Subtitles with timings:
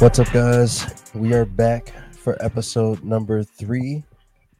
[0.00, 1.02] What's up, guys?
[1.12, 4.04] We are back for episode number three.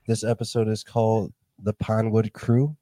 [0.08, 1.32] This episode is called
[1.62, 2.76] The Pinewood Crew.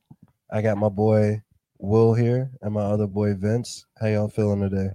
[0.51, 1.43] I got my boy
[1.79, 3.85] Will here and my other boy Vince.
[4.01, 4.89] How y'all feeling today?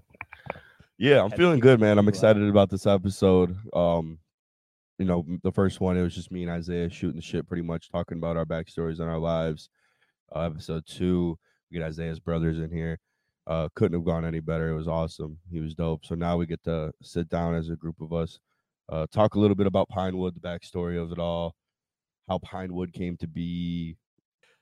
[0.98, 2.00] Yeah, I'm feeling good, man.
[2.00, 3.55] I'm excited about this episode.
[3.73, 4.18] Um,
[4.98, 7.64] you know, the first one it was just me and Isaiah shooting the shit, pretty
[7.64, 9.70] much talking about our backstories and our lives.
[10.36, 11.38] Uh, episode two,
[11.70, 12.98] we get Isaiah's brothers in here.
[13.48, 14.70] Uh, couldn't have gone any better.
[14.70, 15.38] It was awesome.
[15.52, 16.05] He was dope.
[16.05, 18.40] So now we get to sit down as a group of us,
[18.90, 21.55] uh, talk a little bit about Pinewood, the backstory of it all,
[22.30, 23.98] how Pinewood came to be.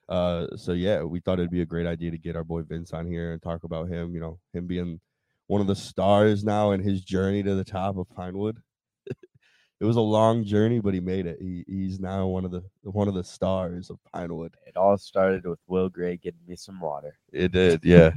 [0.07, 2.93] Uh, so yeah, we thought it'd be a great idea to get our boy Vince
[2.93, 4.13] on here and talk about him.
[4.13, 4.99] You know, him being
[5.47, 8.59] one of the stars now in his journey to the top of Pinewood.
[9.07, 11.37] it was a long journey, but he made it.
[11.41, 14.55] He, he's now one of the one of the stars of Pinewood.
[14.65, 17.17] It all started with Will Gray getting me some water.
[17.33, 18.11] It did, yeah.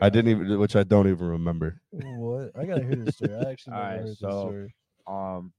[0.00, 1.80] I didn't even, which I don't even remember.
[1.90, 2.52] What?
[2.58, 3.34] I gotta hear this story.
[3.34, 4.74] I actually All never right, heard this so- story.
[5.06, 5.52] Um,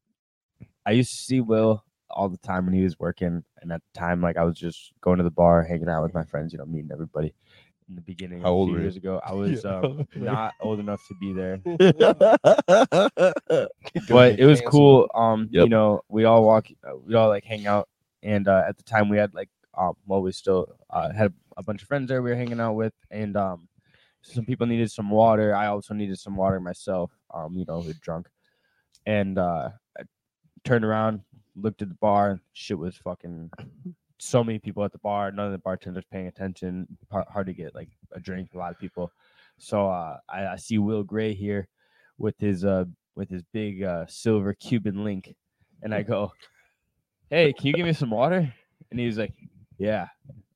[0.86, 4.00] I used to see Will all the time when he was working, and at the
[4.00, 6.60] time, like I was just going to the bar, hanging out with my friends, you
[6.60, 7.34] know, meeting everybody.
[7.88, 11.02] In the beginning, How a old few years ago, I was um, not old enough
[11.08, 11.58] to be there,
[14.10, 15.10] but it was cool.
[15.16, 17.90] Um, you know, we all walk, uh, we all like hang out,
[18.22, 21.64] and uh, at the time we had like, um, well, we still uh, had a
[21.64, 23.68] bunch of friends there we were hanging out with, and um,
[24.22, 25.56] some people needed some water.
[25.56, 27.12] I also needed some water myself.
[27.34, 28.28] Um, you know, drunk,
[29.06, 30.04] and uh, I
[30.64, 31.22] turned around,
[31.56, 33.52] looked at the bar, shit was fucking.
[34.22, 36.88] So many people at the bar, none of the bartenders paying attention.
[37.10, 38.50] Hard, hard to get like a drink.
[38.54, 39.14] A lot of people.
[39.58, 41.70] So uh, I, I see Will Gray here
[42.18, 45.34] with his uh with his big uh silver Cuban link,
[45.82, 46.34] and I go,
[47.30, 48.54] "Hey, can you give me some water?"
[48.92, 49.34] And he's like,
[49.78, 50.08] "Yeah,"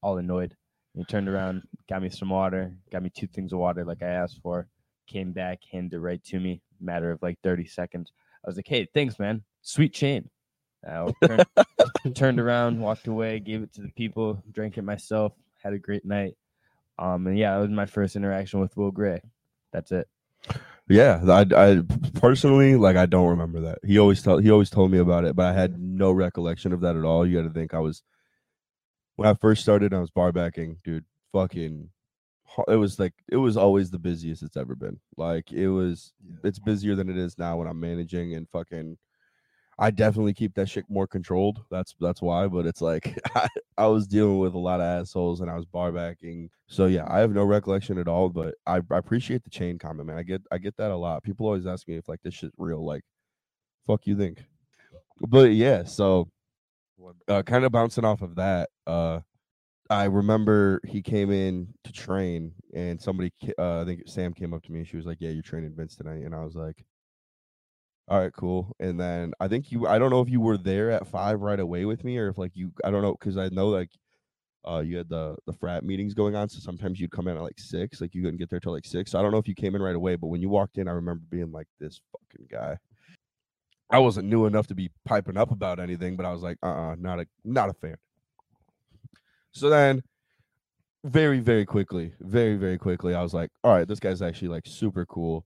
[0.01, 0.55] all annoyed.
[0.95, 4.07] He turned around, got me some water, got me two things of water like I
[4.07, 4.67] asked for.
[5.07, 6.61] Came back, handed it right to me.
[6.79, 8.11] Matter of like thirty seconds.
[8.43, 9.43] I was like, "Hey, thanks, man.
[9.61, 10.29] Sweet chain."
[10.87, 11.45] I turned,
[12.15, 16.05] turned around, walked away, gave it to the people, drank it myself, had a great
[16.05, 16.35] night.
[16.99, 19.21] Um, and yeah, that was my first interaction with Will Gray.
[19.71, 20.07] That's it.
[20.89, 21.81] Yeah, I, I
[22.19, 23.79] personally like I don't remember that.
[23.83, 26.81] He always told he always told me about it, but I had no recollection of
[26.81, 27.25] that at all.
[27.25, 28.03] You got to think I was
[29.15, 29.93] when I first started.
[29.93, 31.05] I was bar backing, dude.
[31.31, 31.89] Fucking,
[32.67, 34.99] it was like it was always the busiest it's ever been.
[35.17, 36.13] Like it was,
[36.43, 38.97] it's busier than it is now when I'm managing and fucking.
[39.79, 41.63] I definitely keep that shit more controlled.
[41.71, 42.47] That's that's why.
[42.47, 45.65] But it's like I, I was dealing with a lot of assholes and I was
[45.65, 46.51] bar backing.
[46.67, 48.29] So yeah, I have no recollection at all.
[48.29, 50.17] But I, I appreciate the chain comment, man.
[50.17, 51.23] I get I get that a lot.
[51.23, 52.85] People always ask me if like this shit real.
[52.85, 53.03] Like,
[53.87, 54.43] fuck you think?
[55.21, 56.29] But yeah, so
[57.27, 58.69] uh, kind of bouncing off of that.
[58.87, 59.21] Uh,
[59.89, 64.63] I remember he came in to train, and somebody, uh, I think Sam came up
[64.63, 64.79] to me.
[64.79, 66.85] and She was like, "Yeah, you're training Vince tonight," and I was like,
[68.07, 70.91] "All right, cool." And then I think you, I don't know if you were there
[70.91, 73.49] at five right away with me, or if like you, I don't know, because I
[73.49, 73.91] know like,
[74.67, 77.43] uh, you had the the frat meetings going on, so sometimes you'd come in at
[77.43, 79.11] like six, like you couldn't get there till like six.
[79.11, 80.87] So I don't know if you came in right away, but when you walked in,
[80.87, 82.77] I remember being like, "This fucking guy."
[83.93, 86.67] I wasn't new enough to be piping up about anything, but I was like, uh,
[86.67, 87.95] uh not a not a fan.
[89.51, 90.01] So then,
[91.03, 94.63] very very quickly, very very quickly, I was like, all right, this guy's actually like
[94.65, 95.45] super cool.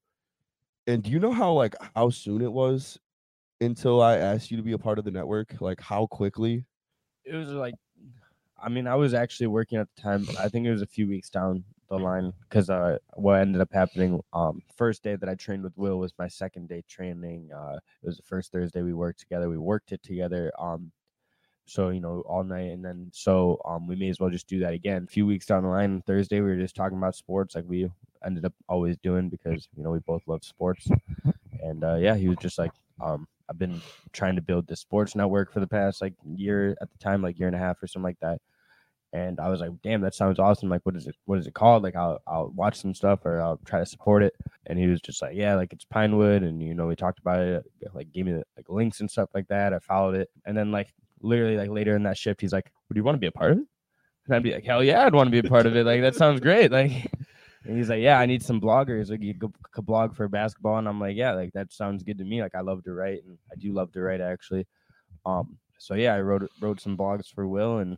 [0.88, 2.98] And do you know how like how soon it was
[3.60, 5.60] until I asked you to be a part of the network?
[5.60, 6.64] Like how quickly?
[7.26, 7.76] It was like,
[8.58, 10.24] I mean, I was actually working at the time.
[10.24, 13.62] But I think it was a few weeks down the line because uh, what ended
[13.62, 17.50] up happening, um, first day that I trained with Will was my second day training.
[17.56, 19.50] Uh, it was the first Thursday we worked together.
[19.50, 20.52] We worked it together.
[20.60, 20.92] Um,
[21.66, 24.60] so you know all night, and then so um, we may as well just do
[24.60, 25.04] that again.
[25.04, 27.90] A few weeks down the line, Thursday we were just talking about sports, like we
[28.26, 30.88] ended up always doing because you know we both love sports.
[31.62, 32.72] And uh, yeah, he was just like,
[33.02, 33.82] um, I've been
[34.14, 37.40] trying to build this sports network for the past like year at the time, like
[37.40, 38.40] year and a half or something like that.
[39.14, 40.70] And I was like, damn, that sounds awesome.
[40.70, 41.16] Like, what is it?
[41.26, 41.84] What is it called?
[41.84, 44.34] Like, I'll I'll watch some stuff or I'll try to support it.
[44.66, 47.40] And he was just like, yeah, like it's Pinewood, and you know, we talked about
[47.40, 47.64] it,
[47.94, 49.74] like gave me like links and stuff like that.
[49.74, 52.98] I followed it, and then like literally like later in that shift, he's like, would
[52.98, 53.68] you want to be a part of it?
[54.26, 55.86] And I'd be like, hell yeah, I'd want to be a part of it.
[55.86, 56.72] Like that sounds great.
[56.72, 57.12] Like.
[57.64, 59.10] And he's like, yeah, I need some bloggers.
[59.10, 62.24] Like you could blog for basketball, and I'm like, yeah, like that sounds good to
[62.24, 62.42] me.
[62.42, 64.66] Like I love to write, and I do love to write actually.
[65.26, 67.98] Um, so yeah, I wrote wrote some blogs for Will, and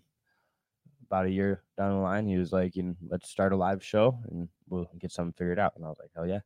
[1.10, 3.84] about a year down the line, he was like, you know, let's start a live
[3.84, 5.74] show, and we'll get something figured out.
[5.76, 6.42] And I was like, hell yeah.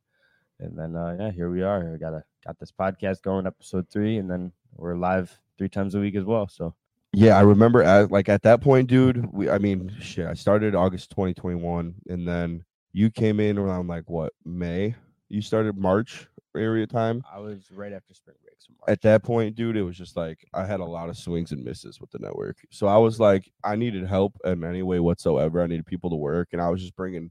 [0.60, 1.90] And then uh, yeah, here we are.
[1.92, 5.94] We got a got this podcast going, episode three, and then we're live three times
[5.94, 6.48] a week as well.
[6.48, 6.74] So
[7.12, 9.30] Yeah, I remember at like at that point, dude.
[9.32, 10.26] We, I mean, shit.
[10.26, 14.94] I started August 2021, and then you came in around like what May?
[15.28, 17.22] You started March area time.
[17.32, 18.56] I was right after spring break.
[18.58, 18.90] So March.
[18.90, 21.64] At that point, dude, it was just like I had a lot of swings and
[21.64, 22.58] misses with the network.
[22.70, 25.62] So I was like, I needed help in any way whatsoever.
[25.62, 27.30] I needed people to work, and I was just bringing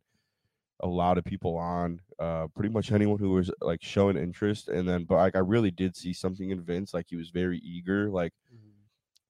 [0.82, 2.00] a lot of people on.
[2.20, 5.72] Uh, pretty much anyone who was like showing interest, and then but like I really
[5.72, 6.94] did see something in Vince.
[6.94, 8.10] Like he was very eager.
[8.10, 8.34] Like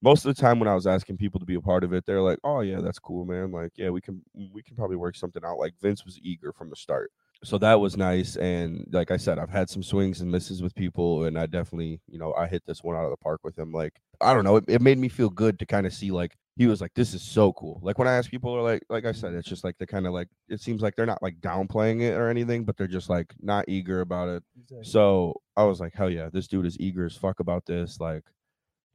[0.04, 2.06] most of the time when I was asking people to be a part of it,
[2.06, 3.52] they're like, "Oh yeah, that's cool, man.
[3.52, 6.70] Like, yeah, we can we can probably work something out." Like Vince was eager from
[6.70, 7.12] the start,
[7.44, 8.36] so that was nice.
[8.38, 12.00] And like I said, I've had some swings and misses with people, and I definitely,
[12.08, 13.72] you know, I hit this one out of the park with him.
[13.72, 16.36] Like, I don't know, it, it made me feel good to kind of see like
[16.56, 19.06] he was like, "This is so cool." Like when I ask people, are like, like
[19.06, 21.40] I said, it's just like they kind of like it seems like they're not like
[21.42, 24.44] downplaying it or anything, but they're just like not eager about it.
[24.62, 24.86] Exactly.
[24.86, 28.00] So I was like, hell yeah, this dude is eager as fuck about this.
[28.00, 28.24] Like,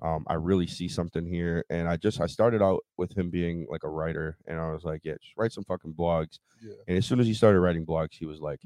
[0.03, 1.65] um, I really see something here.
[1.71, 4.85] And I just I started out with him being like a writer, and I was
[4.85, 6.39] like, yeah, just write some fucking blogs.
[6.63, 6.75] Yeah.
[6.87, 8.61] And as soon as he started writing blogs, he was like,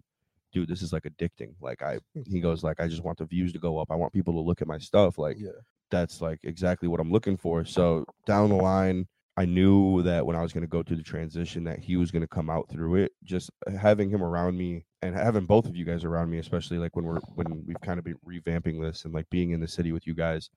[0.52, 1.54] dude, this is like addicting.
[1.60, 3.90] Like I he goes like, I just want the views to go up.
[3.90, 5.18] I want people to look at my stuff.
[5.18, 5.50] Like yeah.
[5.90, 7.64] that's like exactly what I'm looking for.
[7.64, 9.06] So down the line,
[9.36, 12.10] I knew that when I was going to go through the transition, that he was
[12.10, 13.12] going to come out through it.
[13.24, 13.50] Just
[13.80, 17.06] having him around me and having both of you guys around me, especially like when
[17.06, 20.06] we're when we've kind of been revamping this and like being in the city with
[20.06, 20.50] you guys,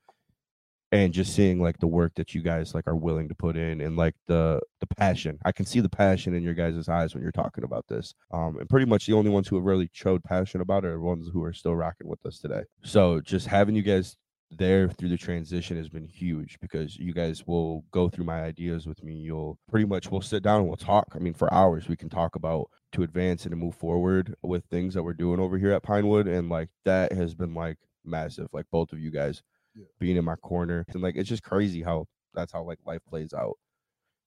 [0.95, 3.81] and just seeing like the work that you guys like are willing to put in
[3.81, 5.37] and like the the passion.
[5.43, 8.13] I can see the passion in your guys' eyes when you're talking about this.
[8.31, 11.01] Um, and pretty much the only ones who have really showed passion about it are
[11.01, 12.63] ones who are still rocking with us today.
[12.83, 14.15] So just having you guys
[14.51, 18.87] there through the transition has been huge because you guys will go through my ideas
[18.87, 19.15] with me.
[19.15, 21.07] You'll pretty much we'll sit down and we'll talk.
[21.13, 24.63] I mean, for hours we can talk about to advance and to move forward with
[24.71, 28.47] things that we're doing over here at Pinewood, and like that has been like massive.
[28.53, 29.41] Like both of you guys
[29.75, 29.85] Yeah.
[29.99, 33.33] being in my corner, and like it's just crazy how that's how like life plays
[33.33, 33.57] out.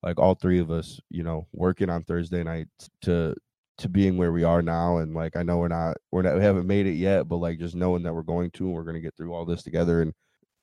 [0.03, 2.69] Like all three of us, you know, working on Thursday night
[3.03, 3.35] to
[3.79, 6.43] to being where we are now and like I know we're not we're not we
[6.43, 8.97] haven't made it yet but like just knowing that we're going to and we're going
[8.97, 10.13] to get through all this together and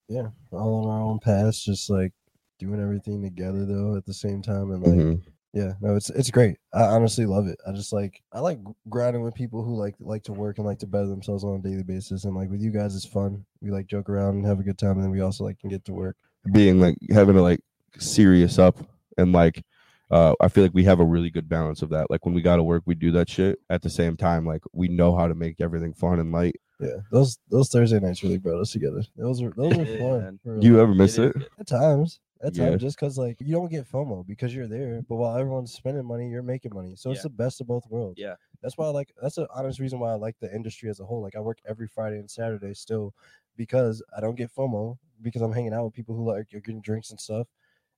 [0.09, 0.27] Yeah.
[0.51, 2.11] All on our own paths, just like
[2.59, 5.23] doing everything together though at the same time and like Mhm.
[5.55, 8.59] Yeah no it's it's great i honestly love it i just like i like
[8.89, 11.59] grinding with people who like like to work and like to better themselves on a
[11.63, 14.59] daily basis and like with you guys it's fun we like joke around and have
[14.59, 16.17] a good time and then we also like can get to work
[16.51, 17.61] being like having to like
[17.97, 18.77] serious up
[19.17, 19.63] and like
[20.11, 22.11] uh I feel like we have a really good balance of that.
[22.11, 24.45] Like when we got to work, we do that shit at the same time.
[24.45, 26.57] Like we know how to make everything fun and light.
[26.79, 30.39] yeah those those thursday nights really brought us together those were those were fun man.
[30.43, 31.35] for You ever miss It it?
[31.37, 32.75] is- at times at Yeah.
[32.75, 36.29] just because like you don't get fomo because you're there but while everyone's spending money
[36.29, 38.35] you're making money so it's the best of both worlds Yeah.
[38.61, 41.05] that's why I like that's the honest reason why I like the industry as a
[41.05, 41.21] whole.
[41.21, 43.13] Like I work every Friday and Saturday still
[43.55, 46.81] because I don't get FOMO because I'm hanging out with people who like are getting
[46.81, 47.47] drinks and stuff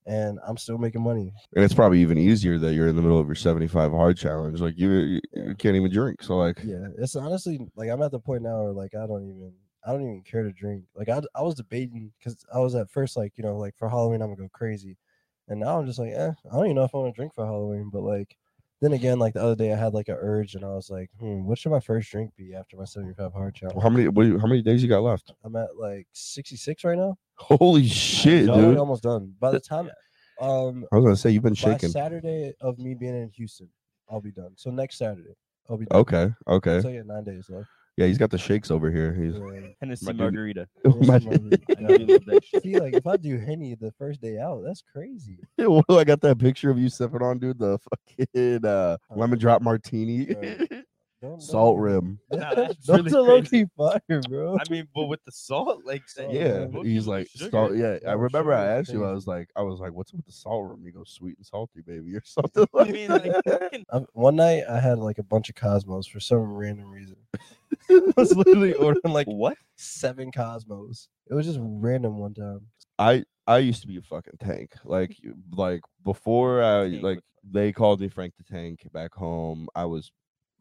[0.05, 1.33] and I'm still making money.
[1.55, 4.61] And it's probably even easier that you're in the middle of your 75 hard challenge.
[4.61, 6.21] Like you, you, you can't even drink.
[6.21, 6.87] So like, Yeah.
[6.97, 9.53] It's honestly like I'm at the point now where like I don't even
[9.85, 10.83] I don't even care to drink.
[10.95, 13.89] Like I I was debating because I was at first like, you know, like for
[13.89, 14.97] Halloween I'm gonna go crazy.
[15.49, 17.33] And now I'm just like, eh, I don't even know if I want to drink
[17.33, 18.35] for Halloween, but like
[18.81, 21.09] then again, like the other day I had like an urge and I was like,
[21.19, 23.81] hmm, what should my first drink be after my 75 hard challenge?
[23.81, 25.33] how many what, do you- how many days you got left?
[25.43, 27.17] I'm at like 66 right now.
[27.35, 28.77] Holy shit, No, dude!
[28.77, 29.33] almost done.
[29.39, 29.89] By the time,
[30.41, 31.89] um, I was gonna say you've been shaking.
[31.89, 33.69] Saturday of me being in Houston,
[34.09, 34.53] I'll be done.
[34.55, 35.35] So next Saturday,
[35.69, 35.99] I'll be done.
[36.01, 36.81] Okay, okay.
[36.81, 37.69] So yeah, nine days left.
[37.97, 39.11] Yeah, he's got the shakes over here.
[39.13, 39.67] He's Yeah.
[39.81, 40.67] Hennessy My dude- margarita.
[41.01, 42.61] My I know you love that shit.
[42.63, 45.39] See, like if I do Henny the first day out, that's crazy.
[45.57, 47.57] Well, I got that picture of you sipping on, dude.
[47.59, 47.79] The
[48.17, 50.71] fucking uh, Oh, lemon drop martini, Right.
[51.27, 52.19] Don't, salt don't- rim.
[52.31, 53.63] Nah, that's Those really are low crazy.
[53.65, 54.57] key fire, bro.
[54.59, 56.85] I mean, but with the salt, like Salt, Yeah, man.
[56.85, 57.49] He's like, sugar?
[57.51, 57.97] salt, yeah.
[58.07, 59.05] I remember I asked you.
[59.05, 60.83] I was like, I was like, what's with the salt rim?
[60.85, 62.65] You go sweet and salty, baby, or something.
[62.73, 66.07] I Like mean, like, fucking- I, one night I had like a bunch of Cosmos
[66.07, 67.17] for some random reason.
[67.89, 69.57] I was literally ordering like what?
[69.75, 71.09] seven Cosmos.
[71.29, 72.61] It was just random one time.
[72.99, 74.71] I I used to be a fucking tank.
[74.83, 77.19] Like you- like before I Tank like
[77.49, 79.67] they called me Frank the Tank back home.
[79.75, 80.11] I was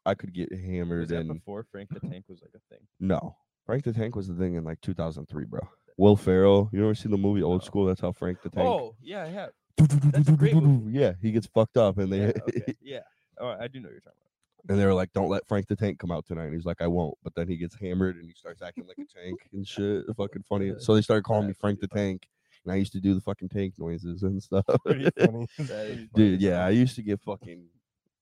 [0.07, 2.87] I could get Was hammered that and before Frank the Tank was like a thing?
[3.01, 3.37] no.
[3.67, 5.59] Frank the Tank was the thing in like 2003, bro.
[5.97, 7.65] Will Ferrell, you ever seen the movie Old.
[7.65, 7.85] School?
[7.85, 8.65] That's how Frank the Tank.
[8.65, 9.51] Oh, yeah, I have.
[9.77, 10.93] that's a great movie.
[10.97, 12.21] Yeah, he gets fucked up and they.
[12.21, 12.75] Yeah, okay.
[12.81, 13.01] yeah.
[13.41, 14.71] Oh, I do know you're talking about.
[14.73, 16.81] and they were like, "Don't let Frank the Tank come out tonight." And he's like,
[16.81, 19.67] "I won't." But then he gets hammered and he starts acting like a tank and
[19.67, 20.05] shit.
[20.17, 20.75] Fucking funny.
[20.79, 21.89] So they started calling me Frank the.
[21.89, 22.29] Tank,
[22.65, 24.65] and I used to do the fucking tank noises and stuff.
[24.85, 25.27] Pretty funny.
[25.29, 25.49] about.
[25.59, 26.65] That is funny Dude, yeah.
[26.65, 27.65] I used to get fucking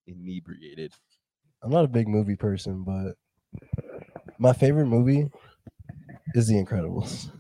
[0.06, 0.92] inebriated.
[1.64, 3.14] I'm not a big movie person, but
[4.38, 5.30] my favorite movie
[6.34, 7.30] is The Incredibles.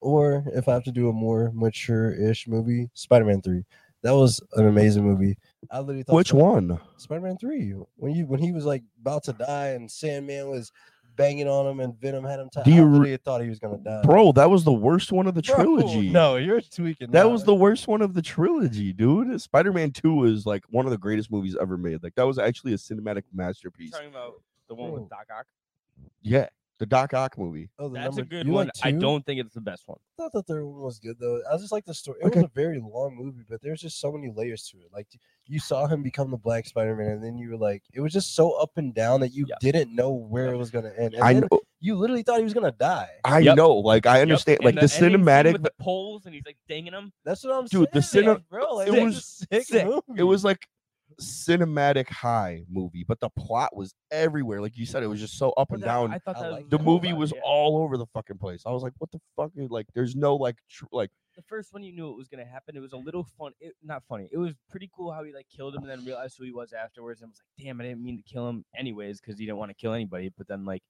[0.00, 3.64] Or if I have to do a more mature-ish movie, Spider-Man 3.
[4.04, 5.36] That was an amazing movie.
[5.72, 6.80] I literally thought Which Spider- one?
[6.98, 7.72] Spider-Man 3.
[7.96, 10.70] When you when he was like about to die and Sandman was
[11.18, 12.64] banging on him, and Venom had him tied.
[12.64, 14.00] Do you re- thought he was gonna die.
[14.02, 16.08] Bro, that was the worst one of the Bro, trilogy.
[16.08, 17.10] No, you're tweaking.
[17.10, 17.28] That now.
[17.28, 19.38] was the worst one of the trilogy, dude.
[19.40, 22.02] Spider-Man 2 is like one of the greatest movies ever made.
[22.02, 23.90] Like that was actually a cinematic masterpiece.
[23.90, 25.00] You're talking about the one Bro.
[25.00, 25.46] with Doc Ock.
[26.22, 26.46] Yeah,
[26.78, 27.68] the Doc Ock movie.
[27.78, 28.66] Oh, the That's a good you one.
[28.66, 29.00] like I two?
[29.00, 29.98] don't think it's the best one.
[30.18, 31.40] I thought the third one was good though.
[31.50, 32.18] I just like the story.
[32.22, 32.40] It Okay.
[32.40, 34.88] was a very long movie, but there's just so many layers to it.
[34.92, 35.08] Like
[35.46, 38.34] you saw him become the Black Spider-Man, and then you were like, it was just
[38.36, 39.56] so up and down that you Yeah.
[39.60, 41.14] didn't know where it was gonna end.
[41.14, 43.10] And I then know, you literally thought he was gonna die.
[43.24, 43.56] I Yep.
[43.56, 43.72] know.
[43.74, 44.58] Like I understand.
[44.60, 45.52] Yep, Like and the, cinematic.
[45.54, 47.12] with the poles, and he's like dinging them.
[47.24, 48.74] That's what I'm Dude, the saying, cine- bro.
[48.76, 49.86] Like, it it was was a sick, sick.
[49.86, 50.02] movie.
[50.20, 50.66] it was like
[51.20, 54.60] cinematic high movie, but the plot was everywhere.
[54.60, 56.12] Like you said, it was just so up But and that- down.
[56.12, 57.40] I thought that like was the movie was yeah.
[57.44, 58.62] all over the fucking place.
[58.66, 59.50] I was like, what the fuck?
[59.56, 62.44] is- Like, there's no like, tr- like, the first one you knew it was gonna
[62.44, 62.76] happen.
[62.76, 63.52] It was a little fun.
[63.60, 64.28] It, not funny.
[64.32, 66.72] It was pretty cool how he like killed him and then realized who he was
[66.72, 69.58] afterwards and was like, damn, I didn't mean to kill him anyways because he didn't
[69.58, 70.32] want to kill anybody.
[70.36, 70.82] But then like,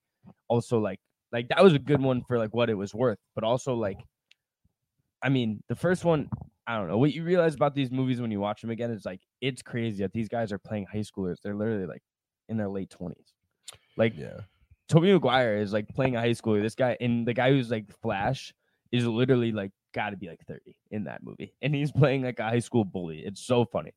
[0.48, 1.00] also like,
[1.32, 3.18] like that was a good one for like what it was worth.
[3.34, 3.98] But also like,
[5.22, 6.30] I mean, the first one,
[6.68, 6.98] I don't know.
[6.98, 10.02] What you realize about these movies when you watch them again It's like it's crazy
[10.02, 11.36] that these guys are playing high schoolers.
[11.42, 12.02] They're literally like
[12.50, 13.32] in their late twenties.
[13.96, 14.40] Like yeah.
[14.90, 16.60] Tobey Maguire is like playing a high schooler.
[16.60, 18.52] This guy and the guy who's like Flash
[18.92, 21.54] is literally like got to be like 30 in that movie.
[21.62, 23.20] And he's playing like a high school bully.
[23.20, 23.92] It's so funny.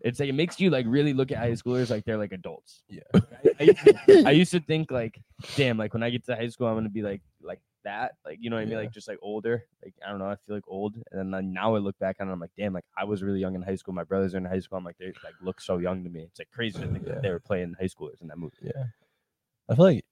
[0.00, 2.82] It's like it makes you like really look at high schoolers like they're like adults.
[2.88, 3.00] Yeah.
[3.14, 3.20] I,
[3.58, 5.20] I used to, I used to think like,
[5.56, 8.12] damn, like when I get to high school, I'm gonna be like like that.
[8.24, 8.72] Like you know what I mean?
[8.72, 8.78] Yeah.
[8.80, 9.64] Like just like older.
[9.82, 10.26] Like I don't know.
[10.26, 10.96] I feel like old.
[11.12, 13.40] And then now I look back on it, I'm like, damn, like I was really
[13.40, 13.94] young in high school.
[13.94, 14.78] My brothers are in high school.
[14.78, 16.22] I'm like, they like look so young to me.
[16.22, 17.14] It's like crazy to think Yeah.
[17.14, 18.56] that they were playing high schoolers in that movie.
[18.62, 18.84] Yeah.
[19.68, 20.04] I feel like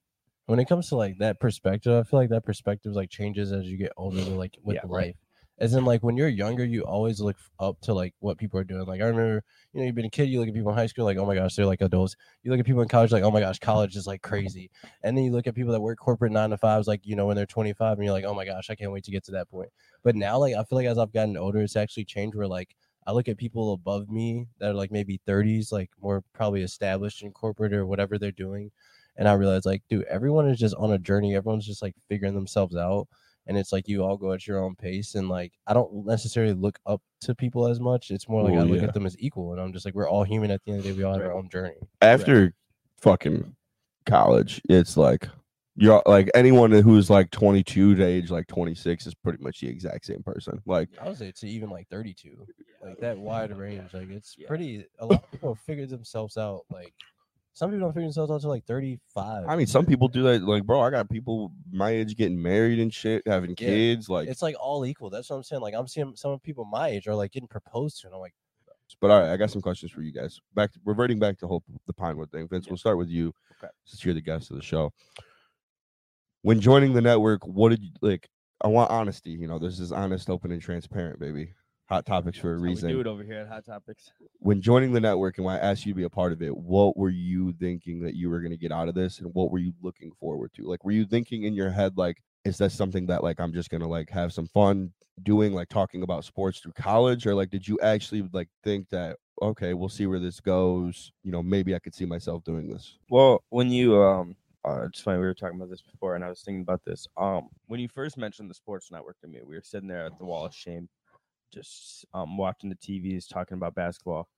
[0.47, 3.67] when it comes to like that perspective, I feel like that perspective like changes as
[3.67, 5.17] you get older, like with Yeah, right.
[5.59, 8.65] As in, like when you're younger, you always look up to like what people are
[8.65, 8.85] doing.
[8.87, 10.87] Like I remember, you know, you've been a kid, you look at people in high
[10.87, 12.17] school, like oh my gosh, they're like adults.
[12.43, 14.71] You look at people in college, like oh my gosh, college is like crazy.
[15.03, 17.27] And then you look at people that work corporate nine to fives, like you know
[17.27, 19.33] when they're 25, and you're like oh my gosh, I can't wait to get to
[19.33, 19.71] that point.
[20.03, 22.37] But now, like I feel like as I've gotten older, it's actually changed.
[22.37, 22.75] Where like
[23.07, 27.23] I look at people above me that are like maybe 30s, like more probably established
[27.23, 28.71] in corporate or whatever they're doing.
[29.17, 31.35] And I realize like, dude, everyone is just on a journey.
[31.37, 33.09] Everyone's just like figuring themselves out.
[33.47, 35.15] And it's like you all go at your own pace.
[35.15, 38.11] And like, I don't necessarily look up to people as much.
[38.11, 38.89] It's more like I look yeah.
[38.89, 39.53] at them as equal.
[39.53, 40.97] And I'm just like, we're all human at the end of the day.
[40.97, 41.75] We all have our own journey.
[42.01, 42.55] after
[42.99, 43.55] fucking
[44.07, 45.29] college, it's like
[45.77, 50.05] you're like anyone who's like 22 to age like 26 is pretty much the exact
[50.05, 50.61] same person.
[50.67, 52.47] Like, I would say to even like 32,
[52.85, 53.95] like that wide range.
[53.95, 56.65] Like, it's pretty, a lot of people figure themselves out.
[56.71, 56.93] Like,
[57.55, 59.45] some people don't figure themselves out to like 35.
[59.47, 60.43] I mean, some people do that.
[60.43, 63.57] Like, bro, I got people my age getting married and shit, having Yeah.
[63.57, 64.09] kids.
[64.09, 65.11] Like, it's like all equal.
[65.11, 65.63] That's what I'm saying.
[65.63, 68.07] Like, I'm seeing some of people my age are like getting proposed to.
[68.07, 68.35] And I'm like,
[69.01, 70.39] but all right, I got some questions for you guys.
[70.55, 72.47] Back reverting back to whole the Pinewood thing.
[72.49, 73.71] Vince, we'll start with you Okay.
[73.85, 74.93] since you're the guest of the show.
[76.43, 78.29] When joining the network, what did you like?
[78.61, 79.31] I want honesty.
[79.31, 81.53] You know, this is honest, open, and transparent, baby.
[81.93, 82.89] Hot topics for a That's how we reason.
[82.89, 84.13] do it over here at Hot Topics.
[84.39, 86.57] when joining the network and when I asked you to be a part of it,
[86.57, 89.51] what were you thinking that you were going to get out of this and what
[89.51, 90.63] were you looking forward to?
[90.63, 93.69] Like, were you thinking in your head, like, is that something that, like, I'm just
[93.69, 97.27] going to, like, have some fun doing, like, talking about sports through college?
[97.27, 101.13] Or, like, did you actually, like, think that, okay, we'll see where this goes?
[101.23, 102.97] You know, maybe I could see myself doing this.
[103.11, 104.35] Well, when you um,
[104.65, 107.07] uh, it's funny we were talking about this before, and I was thinking about this.
[107.19, 110.17] Um, when you first mentioned the sports network to me, we were sitting there at
[110.19, 110.89] the wall of shame,
[111.53, 114.29] just um watching the TVs talking about basketball,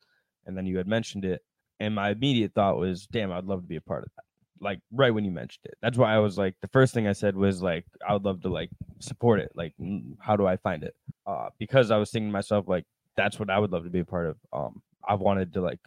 [0.47, 1.42] and then you had mentioned it,
[1.80, 4.25] and my immediate thought was, "Damn, I'd love to be a part of that."
[4.61, 7.12] Like right when you mentioned it, that's why I was like, the first thing I
[7.12, 9.50] said was like, I would love to like support it.
[9.54, 10.94] Like, mm, how do I find it?
[11.26, 12.85] Uh, because I was thinking to myself like,
[13.16, 14.37] that's what I would love to be a part of.
[14.52, 15.80] Um, I wanted to like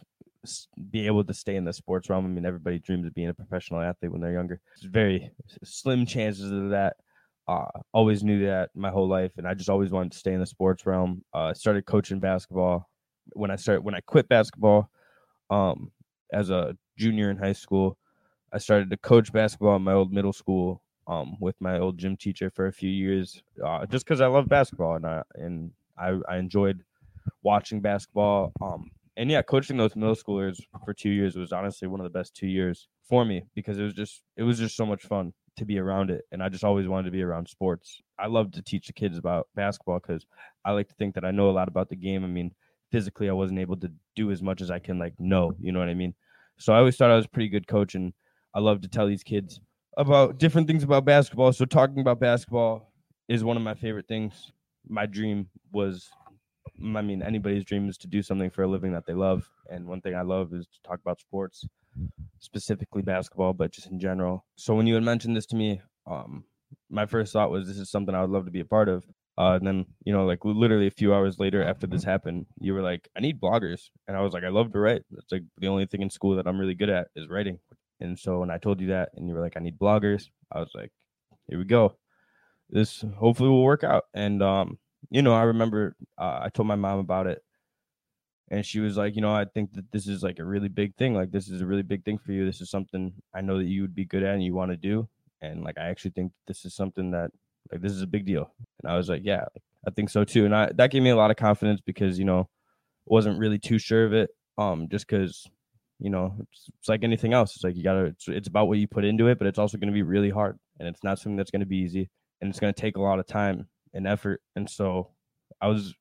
[0.90, 2.24] be able to stay in the sports realm.
[2.24, 4.60] I mean, everybody dreams of being a professional athlete when they're younger.
[4.74, 5.30] It's very
[5.64, 6.96] slim chances of that.
[7.48, 10.40] Uh, always knew that my whole life, and I just always wanted to stay in
[10.40, 11.24] the sports realm.
[11.34, 12.90] Uh, started coaching basketball
[13.32, 14.90] when I started when I quit basketball.
[15.50, 15.92] Um,
[16.32, 17.98] as a junior in high school,
[18.52, 20.82] I started to coach basketball at my old middle school.
[21.08, 24.48] Um, with my old gym teacher for a few years, uh, just because I love
[24.48, 26.84] basketball and I and I, I enjoyed
[27.42, 28.52] watching basketball.
[28.60, 32.10] Um, and yeah, coaching those middle schoolers for two years was honestly one of the
[32.18, 35.32] best two years for me because it was just it was just so much fun
[35.58, 38.00] to be around it, and I just always wanted to be around sports.
[38.18, 40.26] I love to teach the kids about basketball because
[40.64, 42.24] I like to think that I know a lot about the game.
[42.24, 42.54] I mean,
[42.90, 45.78] physically, I wasn't able to do as much as I can like know, you know
[45.78, 46.14] what I mean.
[46.58, 48.12] So I always thought I was a pretty good coach, and
[48.54, 49.60] I love to tell these kids
[49.96, 51.52] about different things about basketball.
[51.52, 52.92] So talking about basketball
[53.28, 54.52] is one of my favorite things.
[54.88, 56.08] My dream was
[56.80, 59.50] I mean, anybody's dream is to do something for a living that they love.
[59.70, 61.66] And one thing I love is to talk about sports.
[62.38, 64.44] Specifically basketball, but just in general.
[64.56, 66.44] So when you had mentioned this to me, um,
[66.90, 69.04] my first thought was this is something I would love to be a part of.
[69.36, 72.74] Uh, and then you know, like literally a few hours later after this happened, you
[72.74, 75.02] were like, "I need bloggers," and I was like, "I love to write.
[75.12, 77.60] It's like the only thing in school that I'm really good at is writing."
[78.00, 80.58] And so when I told you that, and you were like, "I need bloggers," I
[80.58, 80.90] was like,
[81.48, 81.96] "Here we go.
[82.70, 84.78] This hopefully will work out." And um,
[85.10, 87.42] you know, I remember uh, I told my mom about it,
[88.50, 90.94] and she was like, "You know, I think that this is like a really big
[90.96, 91.14] thing.
[91.14, 92.44] Like this is a really big thing for you.
[92.44, 94.76] This is something I know that you would be good at and you want to
[94.76, 95.08] do."
[95.40, 97.30] And like, I actually think this is something that
[97.72, 98.50] like this is a big deal.
[98.82, 99.44] And I was like, yeah,
[99.86, 100.44] I think so too.
[100.44, 102.48] And I that gave me a lot of confidence because you know,
[103.06, 104.30] wasn't really too sure of it.
[104.56, 105.46] Um, just because
[106.00, 107.54] you know it's, it's like anything else.
[107.54, 108.06] It's like you gotta.
[108.06, 110.30] It's, it's about what you put into it, but it's also going to be really
[110.30, 112.96] hard, and it's not something that's going to be easy, and it's going to take
[112.96, 114.42] a lot of time and effort.
[114.56, 115.10] And so,
[115.60, 115.94] I was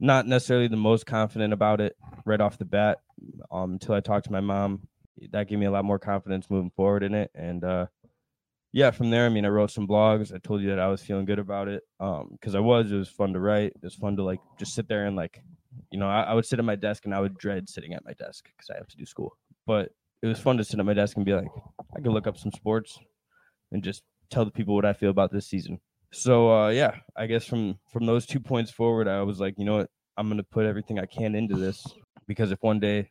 [0.00, 2.98] not necessarily the most confident about it right off the bat
[3.52, 4.88] um, until I talked to my mom.
[5.32, 7.86] That gave me a lot more confidence moving forward in it, and uh,
[8.72, 10.32] yeah, from there, I mean, I wrote some blogs.
[10.32, 11.82] I told you that I was feeling good about it.
[11.98, 13.72] Um, because I was, it was fun to write.
[13.74, 15.42] It was fun to like just sit there and like,
[15.90, 18.04] you know, I, I would sit at my desk and I would dread sitting at
[18.04, 19.36] my desk because I have to do school.
[19.66, 19.90] But
[20.22, 21.48] it was fun to sit at my desk and be like,
[21.96, 22.98] I could look up some sports
[23.72, 25.80] and just tell the people what I feel about this season.
[26.12, 29.64] So uh, yeah, I guess from from those two points forward, I was like, you
[29.64, 31.86] know what, I'm gonna put everything I can into this
[32.26, 33.10] because if one day,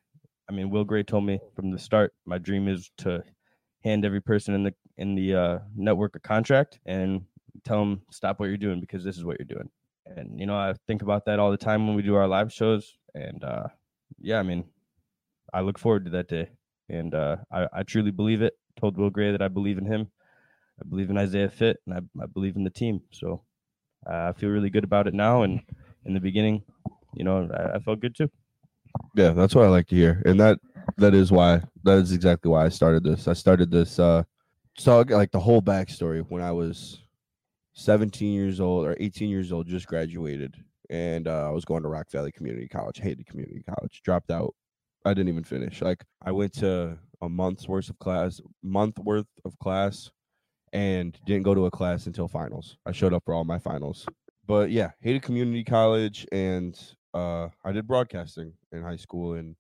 [0.49, 3.23] I mean, Will Gray told me from the start, my dream is to
[3.83, 7.21] hand every person in the in the uh, network a contract and
[7.63, 9.69] tell them stop what you're doing because this is what you're doing.
[10.05, 12.51] And you know, I think about that all the time when we do our live
[12.51, 12.93] shows.
[13.13, 13.67] And uh,
[14.19, 14.65] yeah, I mean,
[15.53, 16.49] I look forward to that day,
[16.89, 18.53] and uh, I, I truly believe it.
[18.79, 20.07] Told Will Gray that I believe in him.
[20.79, 23.01] I believe in Isaiah Fit, and I, I believe in the team.
[23.11, 23.43] So
[24.09, 25.43] uh, I feel really good about it now.
[25.43, 25.61] And
[26.05, 26.63] in the beginning,
[27.15, 28.29] you know, I, I felt good too.
[29.15, 30.59] Yeah, that's what I like to hear, and that
[30.97, 33.27] that is why that is exactly why I started this.
[33.27, 34.23] I started this uh
[34.77, 37.01] so like the whole backstory when I was
[37.73, 40.55] 17 years old or 18 years old, just graduated,
[40.89, 42.99] and uh, I was going to Rock Valley Community College.
[42.99, 44.55] Hated community college, dropped out.
[45.05, 45.81] I didn't even finish.
[45.81, 50.09] Like I went to a month's worth of class, month worth of class,
[50.73, 52.77] and didn't go to a class until finals.
[52.85, 54.05] I showed up for all my finals.
[54.45, 56.79] But yeah, hated community college, and
[57.13, 59.55] uh, I did broadcasting in high school, and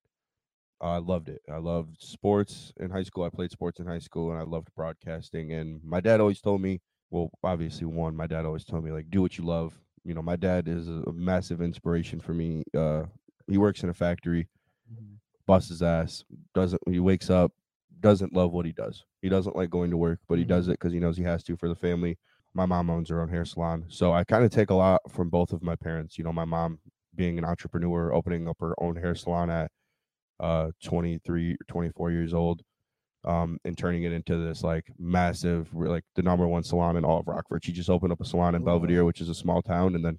[0.81, 1.41] I loved it.
[1.51, 3.23] I loved sports in high school.
[3.23, 5.53] I played sports in high school, and I loved broadcasting.
[5.53, 9.09] And my dad always told me, well, obviously, one, my dad always told me like,
[9.09, 9.77] do what you love.
[10.05, 12.63] You know, my dad is a massive inspiration for me.
[12.75, 13.03] Uh,
[13.47, 14.47] he works in a factory,
[14.91, 15.15] mm-hmm.
[15.45, 16.81] busts his ass, doesn't.
[16.87, 17.51] He wakes up,
[18.01, 19.05] doesn't love what he does.
[19.21, 20.49] He doesn't like going to work, but he mm-hmm.
[20.49, 22.17] does it because he knows he has to for the family.
[22.53, 25.29] My mom owns her own hair salon, so I kind of take a lot from
[25.29, 26.17] both of my parents.
[26.17, 26.79] You know, my mom
[27.15, 29.71] being an entrepreneur, opening up her own hair salon at
[30.39, 32.61] uh 23 or 24 years old
[33.25, 37.19] um and turning it into this like massive like the number one salon in all
[37.19, 39.95] of rockford she just opened up a salon in belvidere which is a small town
[39.95, 40.17] and then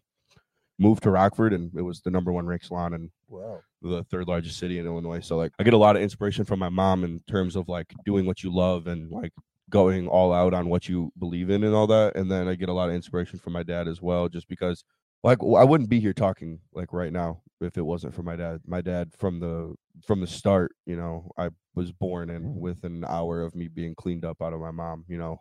[0.79, 3.61] moved to rockford and it was the number one rake salon in wow.
[3.83, 6.59] the third largest city in illinois so like i get a lot of inspiration from
[6.59, 9.33] my mom in terms of like doing what you love and like
[9.71, 12.69] going all out on what you believe in and all that and then i get
[12.69, 14.85] a lot of inspiration from my dad as well just because
[15.23, 18.61] like I wouldn't be here talking like right now if it wasn't for my dad.
[18.66, 19.75] My dad from the
[20.07, 23.95] from the start, you know, I was born in within an hour of me being
[23.95, 25.40] cleaned up out of my mom, you know.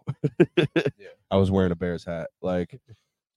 [0.58, 0.66] yeah.
[1.32, 2.30] I was wearing a Bears hat.
[2.42, 2.80] Like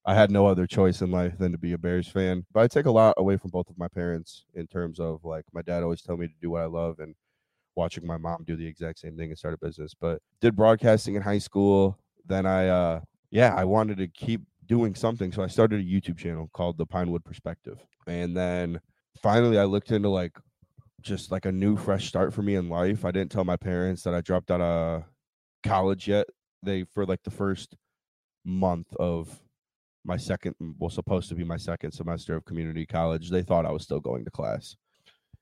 [0.05, 2.45] I had no other choice in life than to be a Bears fan.
[2.53, 5.45] But I take a lot away from both of my parents in terms of like
[5.53, 7.15] my dad always told me to do what I love and
[7.77, 9.95] watching my mom do the exact same thing and start a business.
[9.99, 11.99] But did broadcasting in high school.
[12.27, 15.33] Then I uh yeah, I wanted to keep doing something.
[15.33, 17.79] So I started a YouTube channel called The Pinewood Perspective.
[18.07, 18.81] And then
[19.23, 20.37] finally I looked into like
[21.01, 23.05] just like a new fresh start for me in life.
[23.05, 25.05] I didn't tell my parents that I dropped out of
[25.63, 26.27] college yet.
[26.63, 27.77] They for like the first
[28.45, 29.41] month of
[30.05, 33.71] my second well supposed to be my second semester of community college, they thought I
[33.71, 34.77] was still going to class.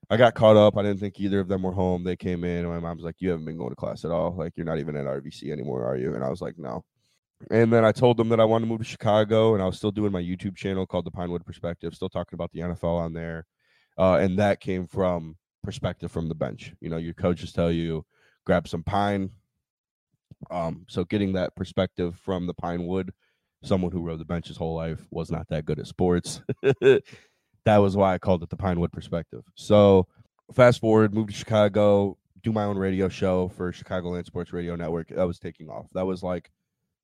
[0.09, 0.77] I got caught up.
[0.77, 2.03] I didn't think either of them were home.
[2.03, 4.35] They came in and my mom's like, You haven't been going to class at all.
[4.35, 6.15] Like you're not even at RVC anymore, are you?
[6.15, 6.83] And I was like, No.
[7.49, 9.77] And then I told them that I wanted to move to Chicago, and I was
[9.77, 13.13] still doing my YouTube channel called The Pinewood Perspective, still talking about the NFL on
[13.13, 13.47] there.
[13.97, 16.73] Uh, and that came from perspective from the bench.
[16.81, 18.05] You know, your coaches tell you
[18.45, 19.31] grab some pine.
[20.49, 23.11] Um, so getting that perspective from the Pinewood,
[23.63, 26.41] someone who rode the bench his whole life, was not that good at sports.
[26.81, 29.43] that was why I called it the Pinewood Perspective.
[29.55, 30.07] So
[30.53, 35.09] fast forward, moved to Chicago, do my own radio show for Chicagoland Sports Radio Network.
[35.09, 35.87] That was taking off.
[35.93, 36.49] That was like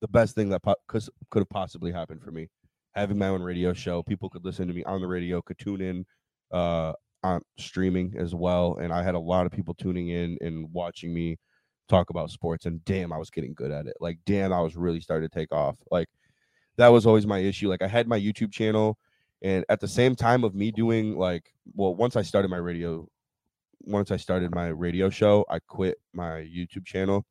[0.00, 2.48] the best thing that po- could could have possibly happened for me.
[2.94, 5.80] Having my own radio show, people could listen to me on the radio, could tune
[5.80, 6.04] in
[6.52, 6.92] uh,
[7.22, 11.14] on streaming as well, and I had a lot of people tuning in and watching
[11.14, 11.36] me
[11.88, 12.66] talk about sports.
[12.66, 13.96] And damn, I was getting good at it.
[14.00, 15.76] Like, damn, I was really starting to take off.
[15.90, 16.08] Like,
[16.78, 17.68] that was always my issue.
[17.68, 18.98] Like, I had my YouTube channel,
[19.42, 23.06] and at the same time of me doing like, well, once I started my radio,
[23.82, 27.26] once I started my radio show, I quit my YouTube channel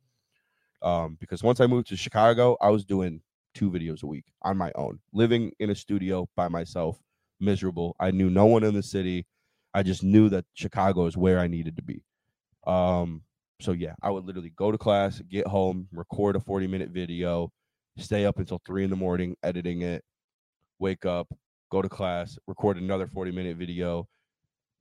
[0.81, 3.21] um, because once I moved to Chicago, I was doing
[3.53, 6.99] two videos a week on my own, living in a studio by myself,
[7.39, 7.95] miserable.
[7.99, 9.25] I knew no one in the city.
[9.73, 12.03] I just knew that Chicago is where I needed to be.
[12.65, 13.23] Um,
[13.59, 17.51] so yeah, I would literally go to class, get home, record a 40 minute video,
[17.97, 20.03] stay up until three in the morning editing it,
[20.79, 21.27] wake up,
[21.71, 24.07] go to class, record another 40 minute video,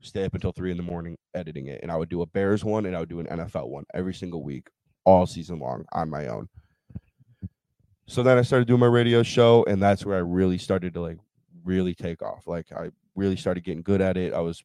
[0.00, 1.80] stay up until three in the morning editing it.
[1.82, 4.14] And I would do a Bears one and I would do an NFL one every
[4.14, 4.68] single week,
[5.04, 6.48] all season long on my own.
[8.08, 11.00] So then I started doing my radio show, and that's where I really started to
[11.00, 11.18] like
[11.64, 12.46] really take off.
[12.46, 14.32] Like I really started getting good at it.
[14.32, 14.62] I was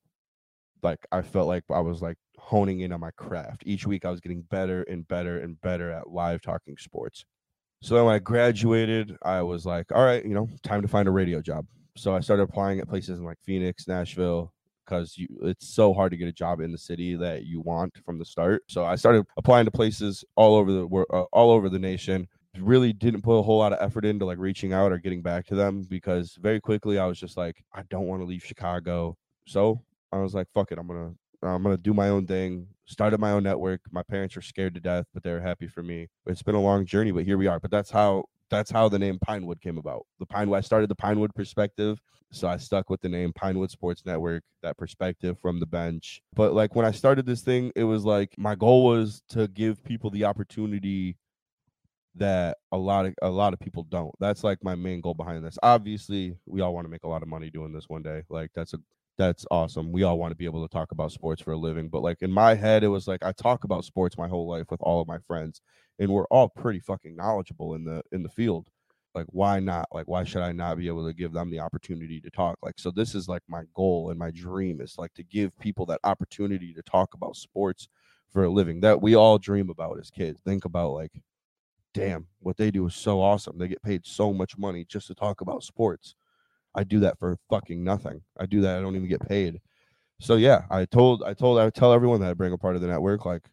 [0.84, 3.64] like I felt like I was like honing in on my craft.
[3.66, 7.26] Each week I was getting better and better and better at live talking sports.
[7.82, 11.08] So then when I graduated, I was like, all right, you know, time to find
[11.08, 11.66] a radio job.
[11.98, 14.54] So I started applying at places in like Phoenix, Nashville,
[14.86, 18.20] because it's so hard to get a job in the city that you want from
[18.20, 18.64] the start.
[18.68, 22.28] So I started applying to places all over the wor- uh, all over the nation.
[22.60, 25.46] Really didn't put a whole lot of effort into like reaching out or getting back
[25.48, 29.18] to them because very quickly I was just like I don't want to leave Chicago.
[29.48, 32.68] So I was like fuck it, I'm to I'm to do my own thing.
[32.92, 33.82] Started my own network.
[33.92, 36.08] My parents were scared to death, but they were happy for me.
[36.26, 37.60] It's been a long journey, but here we are.
[37.60, 40.06] But that's how that's how the name Pinewood came about.
[40.20, 42.02] The Pinewood I started the Pinewood perspective
[42.32, 46.22] so I stuck with the name Pinewood Sports Network, that perspective from the bench.
[46.34, 49.84] But like when I started this thing, it was like my goal was to give
[49.84, 51.18] people the opportunity
[52.16, 54.14] that a lot of a lot of people don't.
[54.20, 55.58] That's like my main goal behind this.
[55.62, 58.24] Obviously, we all want to make a lot of money doing this one day.
[58.30, 58.80] Like that's a
[59.18, 59.92] that's awesome.
[59.92, 61.90] We all want to be able to talk about sports for a living.
[61.90, 64.68] But like in my head, it was like I talk about sports my whole life
[64.70, 65.62] with all of my friends,
[66.00, 68.68] and we're all pretty fucking knowledgeable in the in the field.
[69.14, 69.88] Like why not?
[69.92, 72.58] Like why should i not be able to give them the opportunity to talk?
[72.64, 75.86] Like so this is like my goal and my dream is like to give people
[75.88, 77.88] that opportunity to talk about sports
[78.32, 80.40] for a living that we all dream about as kids.
[80.46, 81.12] Think about like
[81.94, 83.58] damn what they do is so awesome.
[83.58, 86.16] They get paid so much money just to talk about sports
[86.76, 89.60] i do that for fucking nothing i do that i don't even get paid
[90.20, 92.82] so yeah i told i told i tell everyone that i bring a part of
[92.82, 93.44] the network like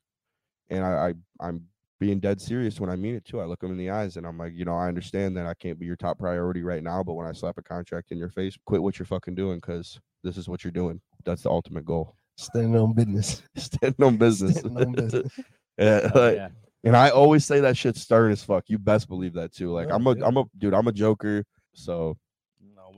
[0.70, 1.14] and I, I
[1.48, 1.64] i'm
[2.00, 3.40] being dead serious when I mean it too.
[3.40, 5.54] I look them in the eyes and I'm like, you know, I understand that I
[5.54, 8.28] can't be your top priority right now, but when I slap a contract in your
[8.28, 11.00] face, quit what you're fucking doing because this is what you're doing.
[11.24, 12.14] That's the ultimate goal.
[12.36, 13.42] Standing on business.
[13.56, 14.58] Standing on business.
[14.58, 15.32] Standing on business.
[15.78, 16.48] yeah, Oh, like- yeah.
[16.84, 18.66] And I always say that shit stern as fuck.
[18.68, 19.72] You best believe that too.
[19.72, 20.26] Like No, I'm a yeah.
[20.28, 21.44] am a dude, I'm a joker.
[21.74, 22.27] So No, when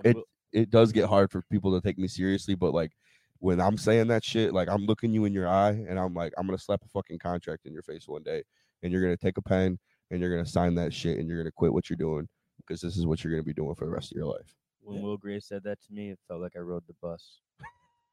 [0.05, 0.17] it
[0.53, 2.93] it does get hard for people to take me seriously, but like
[3.39, 6.33] when I'm saying that shit, like I'm looking you in your eye and I'm like,
[6.37, 8.43] I'm gonna slap a fucking contract in your face one day
[8.83, 9.79] and you're gonna take a pen
[10.11, 12.97] and you're gonna sign that shit and you're gonna quit what you're doing because this
[12.97, 14.55] is what you're gonna be doing for the rest of your life.
[14.83, 17.39] when Will Gray said that to me, it felt like I rode the bus.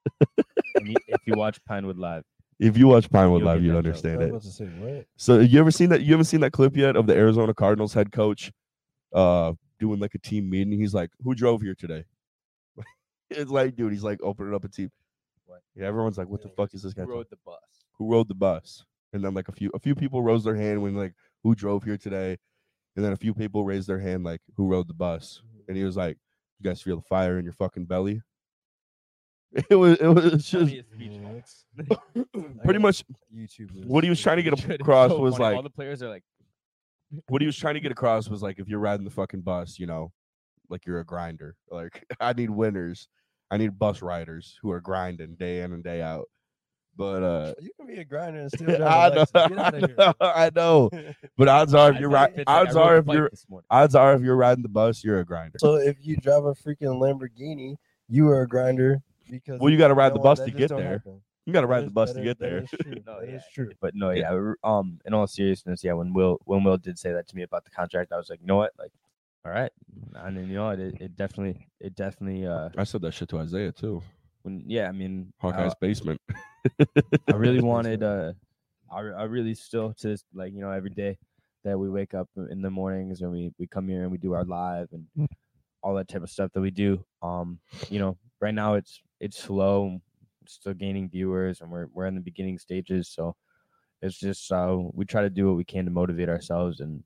[0.81, 2.23] You- if you watch Pinewood Live,
[2.59, 4.05] If you watch Pinewood You'll Live, you'd that joke.
[4.05, 4.43] I understand it.
[4.43, 5.05] say?
[5.17, 6.01] So you ever seen that?
[6.01, 8.51] You haven't seen that clip yet of the Arizona Cardinals head coach
[9.13, 10.79] uh doing like a team meeting?
[10.79, 12.05] He's like, "Who drove here today?"
[13.29, 14.91] it's like, dude, he's like opening up a team.
[15.45, 15.61] What?
[15.75, 17.85] Yeah, everyone's like, "What the fuck is this guy?" who rode the bus?
[17.97, 20.81] who rode the bus and then like a few a few people rose their hand
[20.81, 21.13] when like
[21.43, 22.37] who drove here today
[22.95, 25.83] and then a few people raised their hand like who rode the bus and he
[25.83, 25.85] mm.
[25.85, 26.17] was like
[26.59, 28.21] you guys feel the fire in your fucking belly
[29.69, 31.37] it was it was just Funniest speech Yeah, ever.
[31.37, 31.65] it's-
[32.63, 33.85] pretty much YouTubers.
[33.85, 36.23] what he was trying to get across was like all the players are like,
[37.27, 39.79] what he was trying to get across was like if you're riding the fucking bus
[39.79, 40.11] you know
[40.69, 43.07] like you're a grinder like i need winners
[43.51, 46.27] i need bus riders who are grinding day in and day out
[46.97, 50.89] but uh You can be a grinder and still I know, I know, I know.
[51.37, 53.29] But odds are, if you're like, odds are if you're
[53.69, 55.59] odds are if you're riding the bus, you're a grinder.
[55.59, 57.75] so if you drive a freaking Lamborghini,
[58.09, 60.93] you are a grinder because Well, you got to ride the bus to get there.
[60.93, 61.21] happen.
[61.47, 62.49] You got to That ride the bus to is- get there.
[62.49, 62.63] there.
[62.63, 62.93] is true.
[63.07, 63.39] No, That yeah.
[63.53, 63.71] true.
[63.81, 64.31] But no, yeah.
[64.33, 65.93] r- Um, in all seriousness, yeah.
[65.93, 68.41] When Will when Will did say that to me about the contract, I was like,
[68.41, 68.91] you know what, like,
[69.45, 69.71] all right.
[70.15, 73.37] And then you know it, it definitely it definitely uh I said that shit to
[73.39, 74.03] Isaiah too.
[74.43, 76.19] when yeah, I mean, I- Hawkeye's basement.
[77.29, 78.33] I really wanted uh
[78.91, 81.17] I, I really still to this like you know every day
[81.63, 84.33] that we wake up in the mornings and we we come here and we do
[84.33, 85.05] our live and
[85.81, 89.37] all that type of stuff that we do um you know right now it's it's
[89.37, 89.99] slow
[90.49, 93.09] still gaining viewers and we're we're in the beginning stages.
[93.09, 93.35] So
[94.01, 97.03] it's just uh we try to do what we can to motivate ourselves and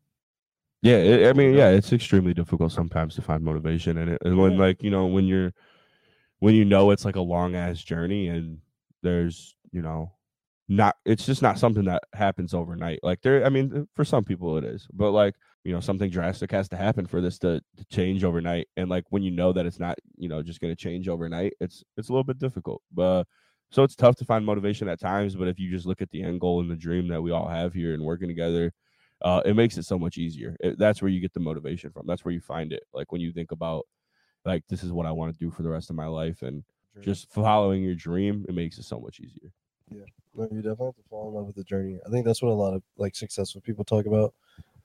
[0.81, 1.69] Yeah, it, I mean, Yeah.
[1.69, 5.25] it's extremely difficult sometimes to find motivation in it, and when like you know when
[5.25, 5.53] you're
[6.39, 8.59] when you know it's like a long ass journey and
[9.03, 10.13] there's you know
[10.69, 12.99] not it's just not something that happens overnight.
[13.03, 16.51] Like there i mean for some people it is but like you know something drastic
[16.51, 18.67] has to happen for this to, to change overnight.
[18.77, 21.53] And like when you know that it's not you know just going to change overnight
[21.59, 22.81] it's it's a little bit difficult.
[22.91, 23.25] But
[23.71, 26.21] so it's tough to find motivation at times but if you just look at the
[26.23, 28.73] end goal and the dream that we all have here and working together
[29.21, 30.57] uh, it makes it so much easier.
[30.59, 32.07] It- that's where you get the motivation from.
[32.07, 32.83] That's where you find it.
[32.91, 33.85] Like when you think about
[34.45, 36.63] like this is what i want to do for the rest of my life and
[37.01, 39.51] just following your dream it makes it so much easier.
[39.89, 40.05] Yeah.
[40.33, 41.99] No, you definitely have to fall in love with the journey.
[42.05, 44.33] I think that's what a lot of like successful people talk about.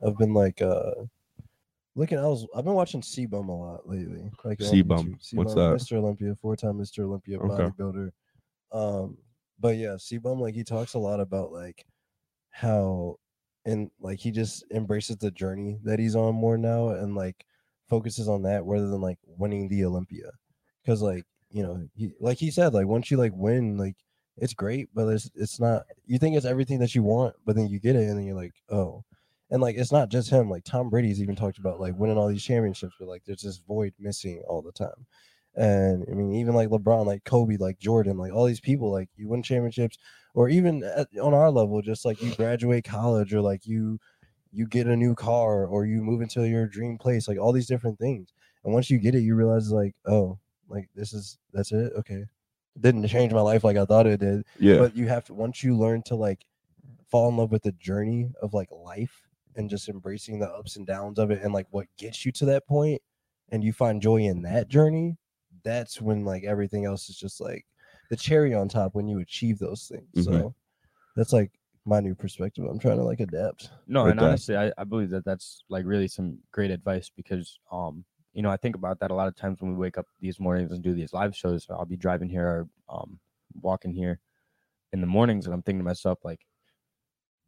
[0.05, 0.93] I've been like uh
[1.95, 2.19] looking.
[2.19, 4.31] I was I've been watching C-Bum a lot lately.
[4.45, 5.77] Like on C-Bum, what's that?
[5.77, 5.97] Mr.
[5.97, 7.05] Olympia, four-time Mr.
[7.05, 7.71] Olympia Okay.
[7.71, 8.11] bodybuilder.
[8.73, 9.19] Um,
[9.59, 11.85] but yeah, C-Bum like he talks a lot about like
[12.51, 13.19] how
[13.65, 17.45] and like he just embraces the journey that he's on more now and like
[17.89, 20.31] focuses on that rather than like winning the Olympia.
[20.83, 23.97] Because like you know, he, like he said, like once you like win, like
[24.37, 25.85] it's great, but it's it's not.
[26.05, 28.37] You think it's everything that you want, but then you get it, and then you're
[28.37, 29.05] like, oh,
[29.51, 30.51] and like it's not just him.
[30.51, 33.59] Like Tom Brady's even talked about like winning all these championships, but like there's this
[33.59, 35.07] void missing all the time.
[35.55, 39.09] And I mean, even like LeBron, like Kobe, like Jordan, like all these people, like
[39.17, 39.97] you win championships,
[40.35, 43.99] or even at, on our level, just like you graduate college, or like you
[44.53, 47.67] you get a new car, or you move into your dream place, like all these
[47.67, 48.33] different things.
[48.65, 51.93] And once you get it, you realize like, oh, like this is that's it.
[51.99, 52.25] Okay,
[52.81, 55.63] didn't change my life like I thought it did, yeah but you have to once
[55.63, 56.45] you learn to like
[57.11, 59.23] fall in love with the journey of like life
[59.57, 62.45] and just embracing the ups and downs of it and like what gets you to
[62.47, 63.03] that point
[63.51, 65.17] and you find joy in that journey
[65.65, 67.67] that's when like everything else is just like
[68.11, 70.43] the cherry on top when you achieve those things Mhm.
[70.43, 70.55] so
[71.17, 71.53] that's like
[71.87, 74.19] my new perspective i'm trying to like adapt No, and there.
[74.19, 78.51] honestly, I, I believe that that's like really some great advice because, um, you know,
[78.51, 80.83] I think about that a lot of times when we wake up these mornings and
[80.83, 81.67] do these live shows.
[81.71, 83.21] I'll be driving here or um,
[83.55, 84.21] walking here
[84.93, 86.47] in the mornings, and I'm thinking to myself, like,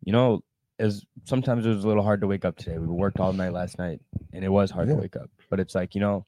[0.01, 0.43] you know,
[0.79, 2.79] as sometimes it was a little hard to wake up today.
[2.79, 4.01] We worked all night last night,
[4.33, 4.95] and it was hard Yeah.
[4.95, 5.31] to wake up.
[5.51, 6.27] But it's like, you know,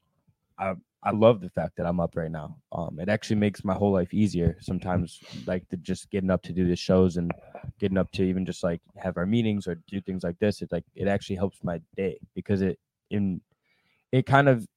[0.59, 2.57] I I love the fact that I'm up right now.
[2.71, 6.53] Um, it actually makes my whole life easier sometimes, like the just getting up to
[6.53, 7.31] do the shows and
[7.79, 10.71] getting up to even just like have our meetings or do things like this it
[10.71, 13.41] like it actually helps my day because it in
[14.11, 14.67] it kind of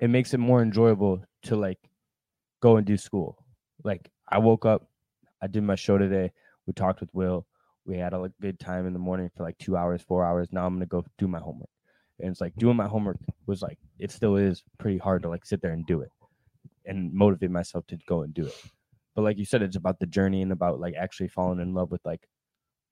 [0.00, 1.78] it makes it more enjoyable to like
[2.60, 3.38] go and do school
[3.84, 4.88] like i woke up
[5.42, 6.30] i did my show today
[6.66, 7.46] we talked with will
[7.84, 10.48] we had a like, good time in the morning for like two hours four hours.
[10.52, 11.68] Now i'm gonna go do my homework.
[12.20, 15.44] And it's like doing my homework was like it still is pretty hard to like
[15.44, 16.10] sit there and do it
[16.84, 18.56] and motivate myself to go and do it.
[19.14, 21.90] But like you said it's about the journey and about like actually falling in love
[21.90, 22.28] with like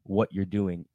[0.04, 0.86] what you're doing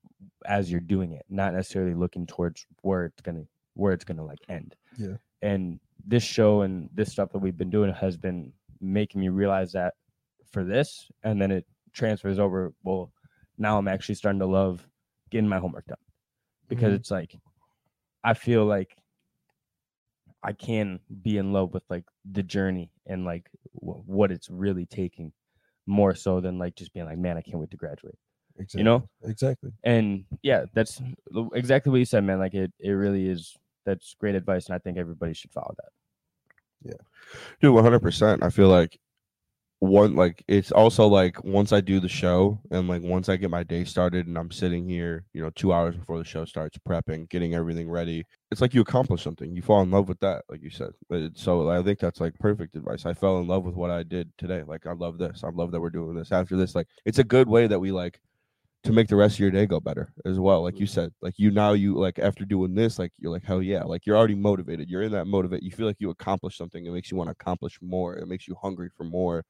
[0.46, 3.44] as you're doing it not necessarily looking towards where it's gonna
[3.76, 4.76] where it's gonna like end.
[4.98, 5.18] Yeah.
[5.42, 9.72] and this show and this stuff that we've been doing has been making me realize
[9.74, 9.94] that
[10.52, 13.12] for this and then it transfers over well
[13.58, 14.88] now i'm actually starting to love
[15.30, 15.98] getting my homework done
[16.68, 16.96] because Mhm.
[16.98, 17.36] it's like
[18.24, 18.96] i feel like
[20.44, 23.50] i can be in love with like the journey and like
[23.82, 25.32] w- what it's really taking
[25.88, 28.18] more so than like just being like man i can't wait to graduate
[28.58, 28.84] exactly.
[28.84, 29.08] know?
[29.24, 31.02] exactly and yeah that's
[31.54, 34.80] exactly what you said man like it, it really is that's great advice and i
[34.80, 35.92] think everybody should follow that
[36.84, 37.02] Yeah,
[37.62, 38.44] Dude, one hundred percent.
[38.44, 39.00] I feel like
[39.80, 43.50] one like it's also like once I do the show and like once I get
[43.50, 46.78] my day started and I'm sitting here, you know, two hours before the show starts,
[46.78, 48.26] prepping, getting everything ready.
[48.52, 49.56] It's like you accomplish something.
[49.56, 50.92] You fall in love with that, like you said.
[51.36, 53.06] So I think that's like perfect advice.
[53.06, 54.64] I fell in love with what I did today.
[54.64, 55.44] Like I love this.
[55.44, 56.32] I love that we're doing this.
[56.32, 58.22] After this, like it's a good way that we like
[58.86, 60.62] to make the rest of your day go better as well.
[60.62, 60.94] Like you mm-hmm.
[60.94, 64.06] said, like you now you like after doing this, like you're like hell yeah, like
[64.06, 64.90] you're already motivated.
[64.90, 65.64] You're in that motivate.
[65.64, 66.86] You feel like you accomplished something.
[66.86, 68.16] It makes you want to accomplish more.
[68.16, 69.44] It makes you hungry for more,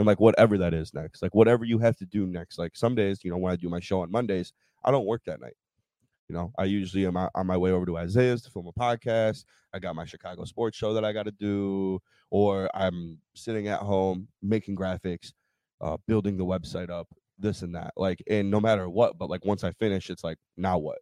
[0.00, 2.58] and like whatever that is next, like whatever you have to do next.
[2.58, 5.20] Like some days, you know, when I do my show on Mondays, I don't work
[5.26, 5.52] that night.
[6.26, 9.44] You know, I usually am on my way over to Isaiah's to film a podcast.
[9.74, 13.80] I got my Chicago sports show that I got to do, or I'm sitting at
[13.80, 15.32] home making graphics,
[15.82, 17.08] uh, building the website up,
[17.38, 17.92] this and that.
[17.94, 20.98] Like, and no matter what, but like once I finish, it's like, now what?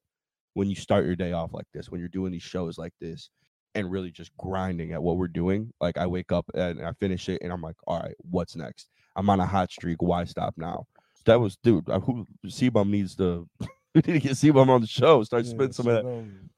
[0.55, 3.31] When you start your day off like this, when you're doing these shows like this,
[3.79, 7.29] and really just grinding at what we're doing, like I wake up and I finish
[7.29, 8.89] it, and I'm like, all right, what's next?
[9.17, 10.03] I'm on a hot streak.
[10.03, 10.87] Why stop now?
[11.25, 11.89] That was, dude.
[11.89, 13.49] uh, Who C-Bum needs to.
[13.95, 15.25] We need to get C-Bum on the show.
[15.25, 16.03] Start Yeah, spitting some of that.
[16.03, 16.51] C-Bum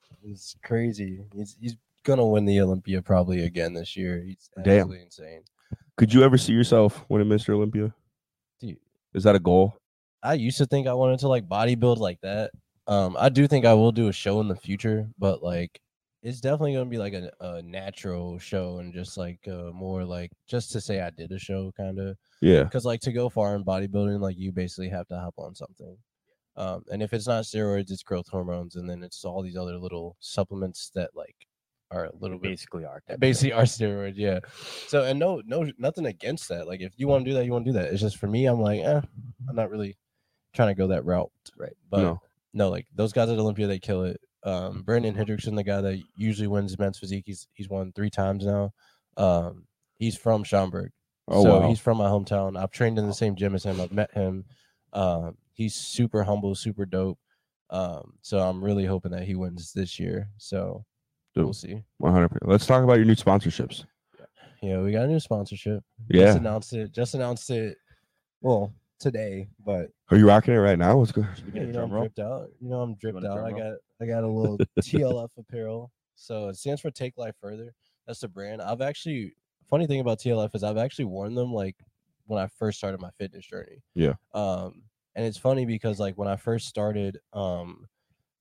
[0.62, 4.92] crazy he's he's gonna win the olympia probably again this year he's Damn.
[4.92, 5.42] insane
[5.96, 7.50] Could you ever see yourself winning Mr.
[7.54, 7.94] Olympia?
[8.58, 8.78] Dude.
[9.14, 9.76] Is that a goal?
[10.22, 12.50] I used to think I wanted to like bodybuild like that.
[12.86, 15.80] Um, I do think I will do a show in the future, but like
[16.22, 20.30] it's definitely gonna be like a, a natural show and just like uh, more like
[20.46, 22.64] just to say I did a show kind of Yeah.
[22.64, 25.96] because like to go far in bodybuilding like you basically have to hop on something.
[26.56, 29.78] Um and if it's not steroids it's growth hormones and then it's all these other
[29.78, 31.36] little supplements that like
[31.92, 34.40] are a little bit basically are basically are steroids yeah.
[34.88, 36.66] So and no no nothing against that.
[36.66, 37.92] Like if you want to do that you want to do that.
[37.92, 39.00] It's just for me i'm like eh,
[39.48, 39.96] i'm not really
[40.52, 41.30] trying to go that route.
[41.56, 41.76] Right.
[41.88, 42.20] but No.
[42.52, 46.00] no like those guys at olympia they kill it um brandon hendrickson the guy that
[46.16, 48.72] usually wins men's physique he's he's won three times now
[49.16, 49.66] um
[49.98, 50.90] he's from schaumburg
[51.30, 51.68] Oh so wow.
[51.68, 52.60] he's from my hometown.
[52.60, 53.80] I've trained in the same gym as him.
[53.80, 54.44] I've met him.
[54.92, 57.18] Um, he's super humble, super dope.
[57.70, 60.28] Um, so I'm really hoping that he wins this year.
[60.38, 60.84] So
[61.34, 61.44] Dude.
[61.44, 61.84] we'll see.
[62.02, 62.38] 100%.
[62.42, 63.84] Let's talk about your new sponsorships.
[64.60, 65.84] Yeah, we got a new sponsorship.
[66.08, 66.26] Yeah.
[66.26, 66.92] Just announced it.
[66.92, 67.78] Just announced it.
[68.40, 70.96] Well, today, but Are you rocking it right now?
[70.98, 71.26] What's good?
[71.52, 72.02] Yeah, you know I'm roll?
[72.04, 72.48] dripped out.
[72.60, 73.34] You know I'm dripped want a out.
[73.34, 73.60] drum I roll?
[73.72, 75.90] got I got a little TLF apparel.
[76.14, 77.74] So it stands for Take Life Further.
[78.06, 78.62] That's the brand.
[78.62, 79.34] I've actually
[79.68, 81.76] funny thing about TLF is I've actually worn them like
[82.26, 83.82] when I first started my fitness journey.
[83.94, 84.14] Yeah.
[84.34, 84.82] Um,
[85.16, 87.86] and it's funny because like when I first started, um,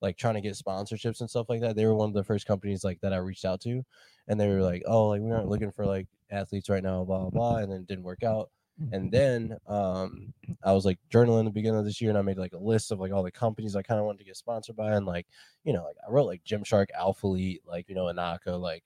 [0.02, 2.45] like trying to get sponsorships and stuff like that, they were one of the first
[2.45, 3.84] companies like that I reached out to,
[4.28, 7.19] and they were like, "Oh, like we aren't looking for like athletes right now, blah
[7.19, 8.50] blah blah," and then it didn't work out.
[8.91, 12.37] And then um, I was like journaling the beginning of this year, and I made
[12.37, 14.75] like a list of like all the companies I kind of wanted to get sponsored
[14.75, 15.27] by, and like
[15.63, 18.83] you know, like I wrote like Gymshark, Alphalete, like you know, Anaka, like,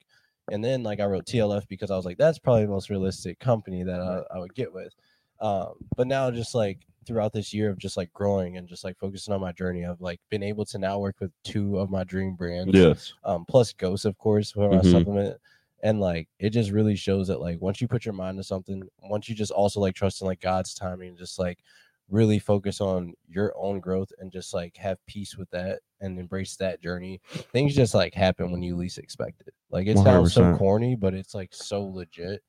[0.50, 3.38] and then like I wrote TLF because I was like, that's probably the most realistic
[3.38, 4.94] company that I, I would get with.
[5.40, 8.98] Um, but now just like throughout this year of just like growing and just like
[8.98, 12.04] focusing on my journey, I've like been able to now work with two of my
[12.04, 13.12] dream brands Yes.
[13.24, 14.90] um, plus Ghost, of course, for my Mhm.
[14.90, 15.36] supplement.
[15.84, 18.82] And like it just really shows that like once you put your mind to something,
[19.02, 21.58] once you just also like trust in like God's timing and just like
[22.08, 26.56] really focus on your own growth and just like have peace with that and embrace
[26.56, 27.20] that journey,
[27.52, 29.54] things just like happen when you least expect it.
[29.70, 32.42] Like it sounds so corny, but it's like so legit.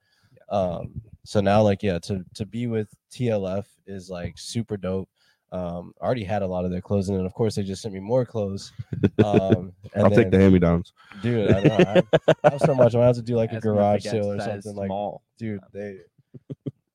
[0.50, 5.10] Um, so now like yeah, to to be with TLF is like super dope.
[5.56, 7.82] Um, I already had a lot of their clothes, and then of course they just
[7.82, 8.72] sent me more clothes.
[9.24, 10.91] Um, and I'll take the then- hand me downs.
[11.22, 11.50] dude.
[11.52, 12.94] I, know, I, I have so much.
[12.96, 14.76] I'm have to do like a Ask me if it garage sale or something.
[14.76, 15.22] Like, small.
[15.38, 16.00] dude, they.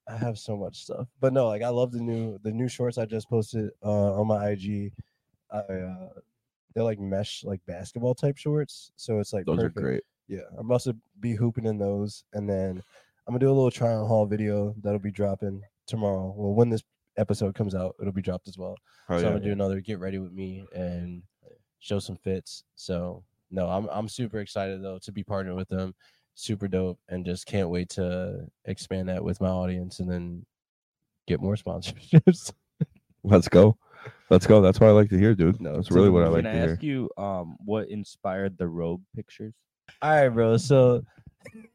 [0.08, 2.98] I have so much stuff, but no, like I love the new the new shorts
[2.98, 4.92] I just posted uh, on my IG.
[5.52, 6.08] I uh,
[6.74, 9.78] they're like mesh like basketball type shorts, so it's like Those perfect.
[9.78, 10.02] are great.
[10.28, 12.82] Yeah, I'm about to be hooping in those, and then
[13.26, 16.34] I'm gonna do a little try on haul video that'll be dropping tomorrow.
[16.36, 16.82] Well, when this
[17.16, 18.76] episode comes out, it'll be dropped as well
[19.08, 19.26] Oh, so yeah.
[19.28, 21.22] I'm gonna do another get ready with me and
[21.80, 22.62] show some fits.
[22.76, 25.94] So no, I'm I'm super excited though to be partnered with them.
[26.34, 30.46] Super dope, and just can't wait to expand that with my audience and then
[31.26, 32.52] get more sponsorships.
[33.24, 33.76] Let's go.
[34.30, 34.62] Let's go.
[34.62, 35.60] That's what I like to hear, dude.
[35.60, 36.52] No, That's so really what I like to hear.
[36.52, 36.72] Can to I hear.
[36.74, 39.54] ask you um what inspired the robe pictures?
[40.00, 40.56] All right, bro.
[40.56, 41.02] So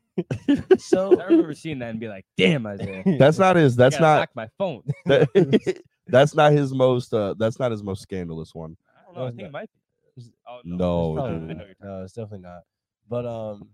[0.77, 3.75] so I remember seeing that and be like, "Damn, Isaiah, That's not his.
[3.75, 4.29] That's not.
[4.35, 7.13] my phone." that- that's not his most.
[7.13, 8.77] Uh, that's not his most scandalous one.
[8.97, 9.21] I don't know.
[9.21, 9.51] No, I think it not.
[9.53, 9.69] might
[10.17, 10.23] be.
[10.47, 11.49] Oh, No, It's probably dude.
[11.49, 11.67] I know not.
[11.67, 12.61] you're No, it's definitely not.
[13.09, 13.69] But um,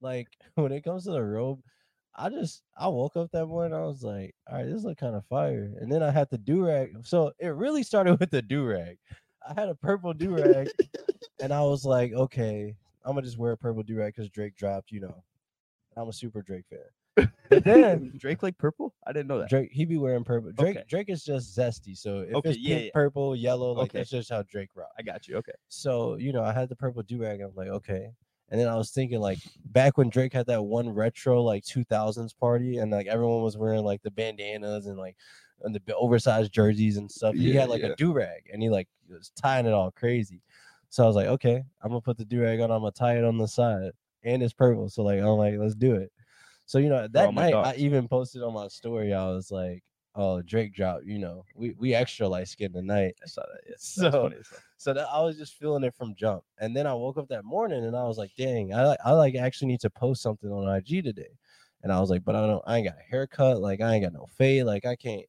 [0.00, 1.60] like when it comes to the robe,
[2.14, 3.76] I just I woke up that morning.
[3.78, 5.70] I was like, all right, this look kind of fire.
[5.80, 6.96] And then I had the do rag.
[7.04, 8.98] So it really started with the do rag.
[9.48, 10.68] I had a purple do rag,
[11.40, 12.74] and I was like, okay,
[13.04, 14.92] I'm gonna just wear a purple do rag because Drake dropped.
[14.92, 15.22] You know,
[15.96, 17.28] I'm a super Drake fan.
[17.50, 18.94] But then Drake like purple?
[19.06, 19.48] I didn't know that.
[19.50, 20.52] Drake, he be wearing purple.
[20.52, 20.84] Drake, Okay.
[20.88, 21.96] Drake is just zesty.
[21.98, 22.90] So if Okay, it's yeah, pink, yeah.
[22.94, 23.98] purple, yellow, like Okay.
[23.98, 24.90] that's just how Drake rock.
[24.96, 25.36] I got you.
[25.38, 25.52] Okay.
[25.68, 27.40] So, you know, I had the purple do rag.
[27.40, 28.10] I'm like, okay.
[28.50, 32.36] And then I was thinking, like, back when Drake had that one retro, like 2000s
[32.38, 35.16] party, and like everyone was wearing like the bandanas and like
[35.62, 37.34] and the oversized jerseys and stuff.
[37.34, 37.88] he had like yeah.
[37.88, 40.40] a do rag and he like was tying it all crazy.
[40.88, 42.70] So I was like, okay, I'm gonna put the do rag on.
[42.70, 44.88] I'm gonna tie it on the side, and it's purple.
[44.88, 46.12] So like, I'm like, let's do it.
[46.66, 49.12] So you know, oh, that all my night I even posted on my story.
[49.12, 49.82] I was like,
[50.14, 51.04] oh, Drake dropped.
[51.04, 53.16] You know, we we extra light skinned tonight.
[53.22, 53.62] I saw that.
[53.68, 53.82] Yes.
[54.00, 54.36] So- funny.
[54.76, 56.42] So that I was just feeling it from jump.
[56.58, 59.34] And then I woke up that morning and I was like, dang, I, I like
[59.34, 61.36] actually need to post something on IG today.
[61.82, 64.04] And I was like, but I don't I ain't got a haircut, like I ain't
[64.04, 65.26] got no fade, like I can't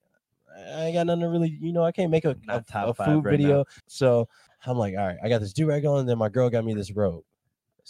[0.56, 3.06] I ain't got nothing to really, you know, I can't make a, a, top a
[3.06, 3.38] food right now.
[3.38, 3.66] video.
[3.88, 4.28] So
[4.66, 6.66] I'm like, all right, I got this do rag on, and then my girl got
[6.66, 7.24] me this robe.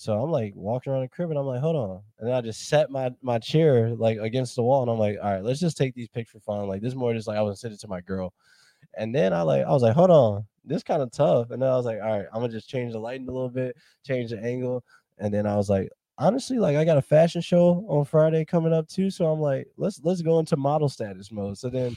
[0.02, 2.02] So I'm like walking around the crib and I'm like, hold on.
[2.18, 5.20] And then I just set my my chair like against the wall and I'm like,
[5.22, 6.68] all right, let's just take these pics for fun.
[6.68, 8.34] Like this is more just like I was sending it to my girl.
[8.97, 11.52] And then I like I was like, hold on, this kind of tough.
[11.52, 13.47] And then I was like, all right, I'm gonna just change the lighting a little
[13.47, 14.84] bit, change the angle.
[15.20, 18.74] And then I was like, honestly, like I got a fashion show on Friday coming
[18.74, 19.12] up too.
[19.12, 21.60] So I'm like, let's let's go into model status mode.
[21.60, 21.95] So then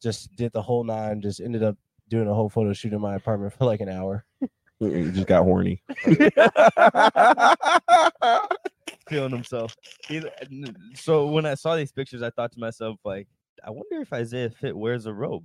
[0.00, 1.76] just did the whole nine, just ended up
[2.06, 4.24] doing a whole photo shoot in my apartment for like an hour.
[4.80, 5.82] He just got horny.
[9.08, 9.76] feeling himself.
[10.94, 13.28] So when I saw these pictures, I thought to myself, like,
[13.64, 15.44] I wonder if Isaiah Fit wears a robe,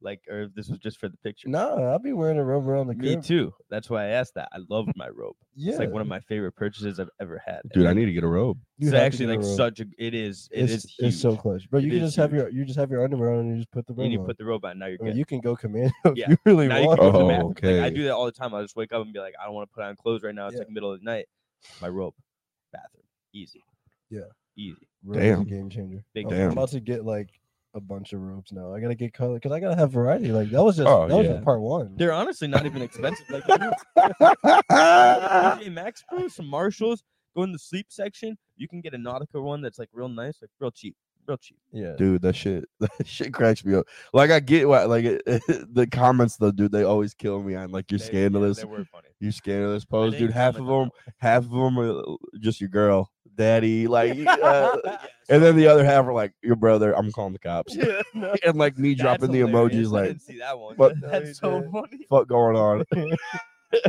[0.00, 1.48] like, or if this was just for the picture.
[1.48, 3.04] No, I'll be wearing a robe around the group.
[3.04, 3.24] Me crib.
[3.24, 3.52] too.
[3.70, 4.48] That's why I asked that.
[4.52, 5.34] I love my robe.
[5.56, 7.60] Yeah, It's like one of my favorite purchases I've ever had.
[7.64, 8.58] And Dude, I need to get a robe.
[8.78, 9.56] You It's have to actually get a like robe.
[9.56, 9.86] such a.
[9.98, 10.48] It is.
[10.52, 11.08] It it's, is huge.
[11.14, 11.80] it's so clutch, bro.
[11.80, 13.56] You It can is just have your you just have your underwear on and you
[13.56, 14.26] just put the robe And you on.
[14.26, 14.78] put the robe on.
[14.78, 15.18] Now you're I mean, good.
[15.18, 16.30] you can go commando if Yeah.
[16.30, 17.00] you really now you want.
[17.00, 17.44] can go to Oh, Mac.
[17.44, 17.90] Like, I okay.
[17.94, 18.54] do that all the time.
[18.54, 20.34] I'll just wake up and be like, I don't want to put on clothes right
[20.34, 20.46] now.
[20.46, 20.60] It's Yeah.
[20.60, 21.26] like middle of the night.
[21.82, 22.14] My robe,
[22.72, 23.02] bathroom,
[23.34, 23.64] easy.
[24.10, 24.20] Yeah.
[24.56, 24.88] easy.
[25.04, 25.44] Robe is a Damn.
[25.44, 26.04] game changer.
[26.14, 26.46] Big I'm- Damn.
[26.46, 27.28] I'm about to get like
[27.78, 28.74] a bunch of robes now.
[28.74, 30.30] I gotta get color because I gotta have variety.
[30.32, 31.94] Like that was just Oh, that was just part one.
[31.96, 33.24] They're honestly not even expensive.
[33.30, 33.72] Like TJ
[35.72, 37.02] Maxx, bro, some Marshalls.
[37.36, 38.36] Go in the sleep section.
[38.56, 40.96] You can get a Nautica one that's like real nice, like real cheap,
[41.28, 41.58] real cheap.
[41.72, 43.86] yeah, dude, that shit, that shit cracks me up.
[44.12, 45.22] Like I get what, like it,
[45.74, 48.64] the comments though, dude, they always kill me on like you're They- yeah, scandalous, They
[48.64, 49.08] were funny.
[49.20, 50.32] you scandalous pose, dude.
[50.32, 52.02] Half of them, on half of them are
[52.40, 54.96] just your girl, daddy, like, uh, Yeah,
[55.28, 56.96] and then the other half are like your brother.
[56.96, 59.86] I'm calling the cops, yeah, no, and like me that's dropping the hilarious.
[59.86, 60.76] emojis, I like, didn't see that one.
[60.76, 61.72] what- No, That's so didn't.
[61.72, 62.06] funny.
[62.08, 62.84] fuck going on?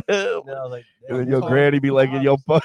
[0.08, 2.62] No, like, and then your granny be the liking your fuck.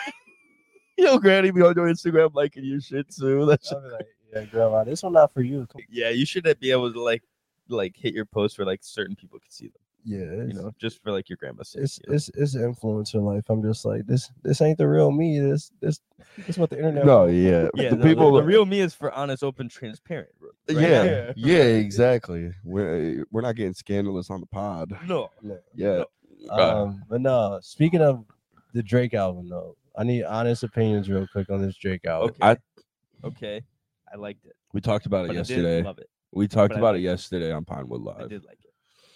[0.97, 3.45] Your granny be on your Instagram liking your shit too.
[3.45, 4.05] That's I'll be like,
[4.35, 5.65] yeah, grandma, this one not for you.
[5.71, 7.23] Come- Yeah, you should be able to like,
[7.69, 9.81] like hit your post where like certain people can see them.
[10.07, 11.81] Yeah, You know, just for like your grandma's sake.
[11.81, 12.15] it's you know?
[12.15, 13.45] it's it's influencer life.
[13.49, 14.31] I'm just like this.
[14.43, 15.39] This ain't the real me.
[15.39, 15.99] This this
[16.37, 17.07] this is what the internet.
[17.07, 18.31] no, yeah, yeah, the the, people.
[18.33, 20.29] the real me is for honest, open, transparent.
[20.39, 20.77] right?
[20.79, 22.51] yeah, yeah, exactly.
[22.63, 24.95] We're we're not getting scandalous on the pod.
[25.07, 25.57] No, No.
[25.73, 26.03] Yeah.
[26.51, 27.57] Uh, Um, but no.
[27.63, 28.25] Speaking of
[28.73, 32.29] the Drake album, though, I need honest opinions real quick on this Drake album.
[32.29, 33.61] okay, I- okay,
[34.15, 34.53] I liked it.
[34.73, 35.61] we talked about it But I yesterday.
[35.61, 36.09] didn't love it.
[36.31, 37.11] We talked but I about liked it it.
[37.11, 38.15] yesterday on Pinewood Live.
[38.17, 38.29] I Live.
[38.29, 38.73] did like it.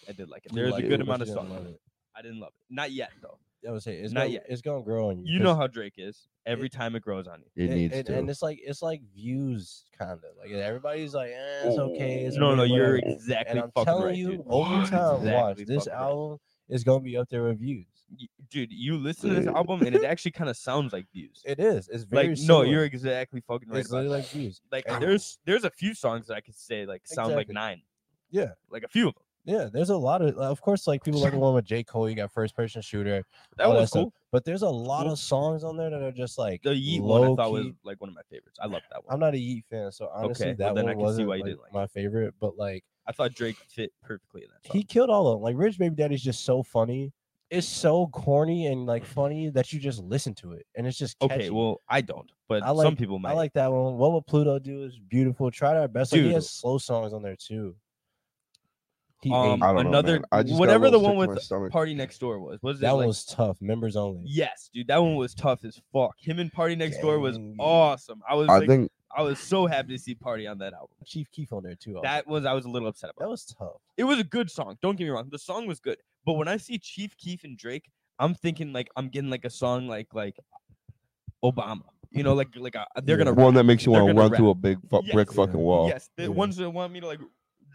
[0.10, 0.52] I did like it.
[0.52, 1.70] You There's like a it, good but amount you of didn't songs.
[1.70, 1.82] it.
[2.16, 2.74] I didn't love it.
[2.74, 3.38] Not yet though.
[3.68, 4.46] I would say it's Not gonna, yet.
[4.50, 5.34] It's gonna grow on you.
[5.34, 6.28] You know 'cause how Drake is.
[6.46, 7.48] Every time it grows on you.
[7.64, 8.18] It and- needs and, to.
[8.18, 12.26] and it's like it's like views, kind of like everybody's like, eh, it's okay.
[12.26, 14.44] It's No, no, okay, you're exactly and I'm fucking telling right, you, dude.
[14.50, 16.06] over time, watch Exactly this fucking right.
[16.10, 16.38] album
[16.70, 17.86] is gonna be up there with views.
[18.50, 21.42] Dude, you listen to this album and it actually kind of sounds like views.
[21.46, 21.88] It is.
[21.90, 23.80] It's very Like no, you're exactly fucking right.
[23.80, 24.62] It's about like views.
[24.72, 27.82] like and- there's there's a few songs that I could say like sound like nine.
[28.32, 28.52] Yeah.
[28.70, 29.24] Like a few of them.
[29.46, 31.82] Yeah, there's a lot of, of course, like people like the one with J.
[31.84, 32.08] Cole.
[32.10, 33.24] You got first person shooter.
[33.58, 34.14] That was cool.
[34.32, 35.14] But there's a lot Cool.
[35.14, 38.00] of songs on there that are just like The Yeat one I thought was like
[38.00, 38.60] one of my favorites.
[38.62, 39.14] I love that one.
[39.14, 41.28] I'm not a Yeat fan, so honestly, Okay, well, that then one I can wasn't
[41.30, 42.36] why you like, like my favorite.
[42.40, 44.78] But like, I thought Drake fit perfectly in that song.
[44.78, 45.44] he killed all of them.
[45.44, 47.12] Like, Rich Baby Daddy's just so funny.
[47.50, 51.18] It's so corny and like funny that you just listen to it, and it's just
[51.22, 53.32] okay, well I don't, but I like- some people might.
[53.32, 53.98] I like that one.
[53.98, 55.50] What would Pluto do is beautiful.
[55.50, 56.12] Tried our best.
[56.12, 57.76] Like, he has slow songs on there too.
[59.22, 60.26] He um, ate- I don't know, another man.
[60.32, 61.72] I just whatever the one sick to my with stomach.
[61.72, 62.60] Party Next Door was.
[62.62, 63.62] Was it that like, one was tough.
[63.62, 64.22] Members only.
[64.26, 66.16] Yes, dude, that one was tough as fuck.
[66.20, 68.22] Him and Party Next Door was awesome.
[68.30, 70.90] I was I like, think I was so happy to see Party on that album.
[71.06, 71.92] Chief Keef on there too.
[71.92, 73.26] I was That was I was a little upset about.
[73.26, 73.82] that was tough.
[73.98, 74.78] It was a good song.
[74.82, 75.28] Don't get me wrong.
[75.30, 75.98] The song was good.
[76.26, 77.90] But when I see Chief Keef and Drake,
[78.20, 80.38] I'm thinking like I'm getting like a song like like
[81.44, 81.82] Obama.
[82.12, 83.26] You know, like like a, they're Yeah.
[83.26, 85.14] gonna one that makes you want to gonna run through a big fu- Yes.
[85.14, 85.88] brick fucking wall.
[85.90, 86.30] Yes, the Yeah.
[86.30, 87.20] ones that want me to like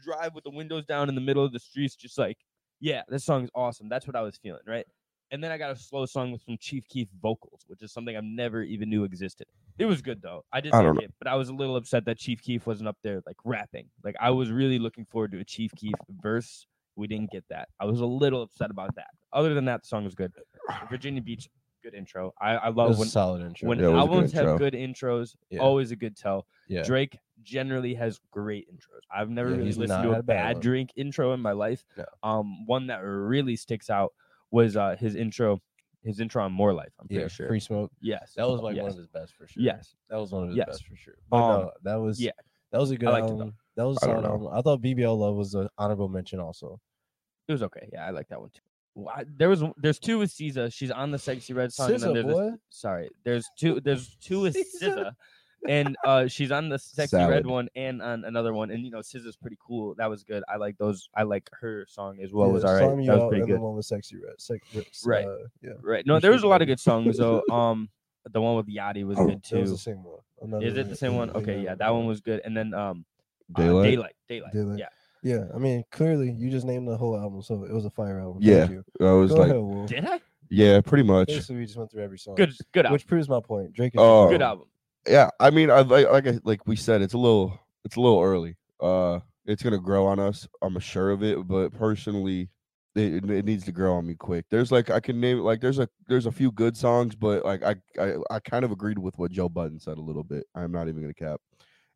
[0.04, 2.36] drive with the windows down in the middle of the streets, just like,
[2.80, 3.88] yeah, this song is awesome.
[3.88, 4.86] That's what I was feeling, right?
[5.30, 8.16] And then I got a slow song with some Chief Keef vocals, which is something
[8.16, 9.46] I've never even knew existed.
[9.78, 10.44] It was good though.
[10.52, 11.00] I did I like don't know.
[11.02, 13.86] it, but I was a little upset that Chief Keef wasn't up there like rapping.
[14.04, 16.66] Like I was really looking forward to a Chief Keef verse.
[16.94, 17.68] We didn't get that.
[17.80, 19.08] I was a little upset about that.
[19.32, 20.32] Other than that, the song was good.
[20.90, 21.48] Virginia Beach,
[21.82, 22.32] good intro.
[22.40, 23.68] I, I It love was a when solid intro.
[23.68, 25.34] when Yeah, it was a good albums have good intros.
[25.50, 25.60] Yeah.
[25.60, 26.46] Always a good tell.
[26.68, 26.82] yeah.
[26.84, 29.00] Drake generally has great intros.
[29.14, 30.60] I've never Yeah, really listened to a bad bad.
[30.60, 31.84] Drake intro in my life.
[31.96, 32.04] No.
[32.22, 34.12] Um, one that really sticks out
[34.50, 35.60] was uh his intro,
[36.04, 36.92] his intro on More Life.
[37.00, 37.48] I'm pretty yeah, sure.
[37.48, 37.90] Free Smoke.
[38.00, 39.62] yes, That was like one of his best for sure.
[39.62, 40.66] Yes, That was one of his Yes.
[40.68, 41.14] best for sure.
[41.28, 42.30] But Um, no, that was yeah.
[42.70, 43.54] that was a good liked it, album.
[43.76, 44.46] That was a I don't solid know.
[44.46, 44.58] album.
[44.58, 46.80] I thought BBL Love was an honorable mention also.
[47.48, 47.88] it was okay.
[47.92, 48.60] Yeah, I like that one too.
[48.94, 50.72] Well, I- there was there's two with SZA.
[50.72, 51.90] She's on the Sexyy Red song.
[51.90, 53.80] and then there's sorry, there's two.
[53.80, 55.12] There's two with SZA.
[55.68, 57.30] And uh, she's on the Sexy Salad.
[57.30, 58.70] Red one and on another one.
[58.70, 59.94] And you know, SZA's pretty cool.
[59.96, 60.42] That was good.
[60.48, 61.08] I like those.
[61.16, 62.48] I like her song as well.
[62.48, 62.80] Yeah, was all right.
[62.80, 62.98] Sign right.
[62.98, 63.56] Me That was pretty good.
[63.56, 64.84] The one with Sexyy Red.
[65.06, 65.24] Right.
[65.26, 65.70] Uh, yeah.
[65.80, 66.04] Right.
[66.06, 67.42] No, there was a lot of good songs though.
[67.50, 67.88] Um,
[68.32, 69.72] the one with Yachty was Oh, good That was too.
[69.74, 70.18] the same one.
[70.40, 71.30] Another Is it the same one?
[71.30, 72.40] Okay, yeah, that one was good.
[72.44, 73.04] And then um,
[73.54, 73.84] uh, Daylight.
[73.90, 74.78] Daylight, Daylight, Daylight.
[74.78, 74.88] yeah.
[75.22, 78.20] Yeah, I mean, clearly you just named the whole album, so it was a fire
[78.20, 78.38] album.
[78.42, 78.68] Yeah.
[79.00, 80.20] I was Go like, ahead, Did I?
[80.50, 81.28] yeah, pretty much.
[81.28, 82.34] Basically, we just went through every song.
[82.34, 82.92] Good, good album.
[82.92, 83.72] Which proves my point.
[83.72, 84.28] Drake is Oh.
[84.28, 84.66] good album.
[85.06, 88.00] Yeah, I mean, I like like I, like we said, it's a little it's a
[88.00, 88.56] little early.
[88.80, 90.48] Uh, it's gonna grow on us.
[90.62, 91.46] I'm sure of it.
[91.46, 92.48] But personally,
[92.94, 94.46] it, it needs to grow on me quick.
[94.50, 97.62] There's like I can name like there's a there's a few good songs, but like
[97.62, 100.44] I I, I kind of agreed with what Joe Budden said a little bit.
[100.54, 101.40] I'm not even gonna cap.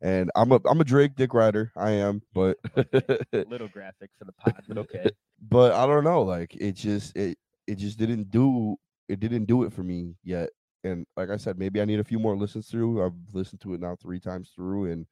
[0.01, 1.71] And I'm a I'm a Drake dick rider.
[1.75, 2.57] I am, but
[3.33, 5.09] little graphic for the pod, but okay.
[5.49, 6.21] but I don't know.
[6.23, 7.37] Like it just it
[7.67, 8.75] it just didn't do
[9.07, 10.49] it didn't do it for me yet.
[10.83, 13.03] And like I said, maybe I need a few more listens through.
[13.05, 15.05] I've listened to it now three times through, and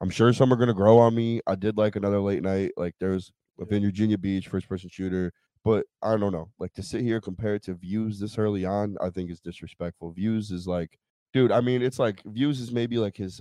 [0.00, 1.40] I'm sure some are gonna grow on me.
[1.46, 2.72] I did like another late night.
[2.76, 5.32] Like there's within Virginia Beach, first person shooter.
[5.64, 6.50] But I don't know.
[6.58, 10.12] Like to sit here compared to views this early on, I think is disrespectful.
[10.12, 10.98] Views is like,
[11.34, 13.40] dude, I mean, it's like views is maybe like his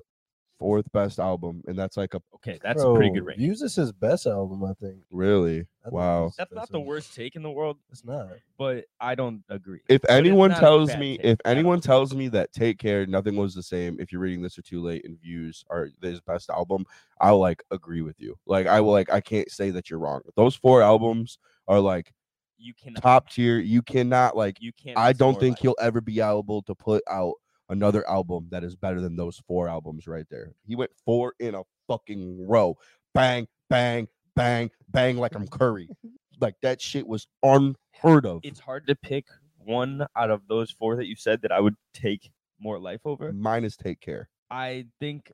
[0.59, 3.39] fourth best album, and that's like a Okay, that's a pretty good Bro, range.
[3.39, 4.97] Views is his best album, I think.
[5.09, 6.25] really I think wow.
[6.25, 6.87] it's That's not the album.
[6.87, 8.27] worst take in the world, It's not.
[8.57, 9.79] but I don't agree.
[9.89, 11.51] If But it's anyone not a tells bad me, take if at all.
[11.51, 14.61] anyone tells me that Take Care, Nothing Was the Same, if you're reading this or
[14.61, 16.85] too late, and views are his best album,
[17.21, 18.35] I'll like agree with you.
[18.45, 20.21] Like I will like I can't say that you're wrong.
[20.35, 22.13] Those four albums are like
[22.57, 23.59] you cannot, top tier.
[23.59, 24.97] You cannot like you can't.
[24.97, 25.61] I don't More think Life.
[25.61, 27.35] he'll ever be able to put out
[27.69, 30.51] another album that is better than those four albums right there.
[30.65, 32.77] He went four in a fucking row.
[33.13, 35.89] Bang, bang, bang, bang like I'm Curry.
[36.41, 38.41] like that shit was unheard of.
[38.43, 39.25] It's hard to pick
[39.57, 43.31] one out of those four that you said that I would take more life over.
[43.33, 44.29] Minus take care.
[44.49, 45.31] I think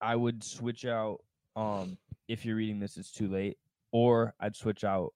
[0.00, 1.18] I would switch out
[1.56, 1.96] um
[2.28, 3.56] if you're reading this it's too late
[3.92, 5.14] or I'd switch out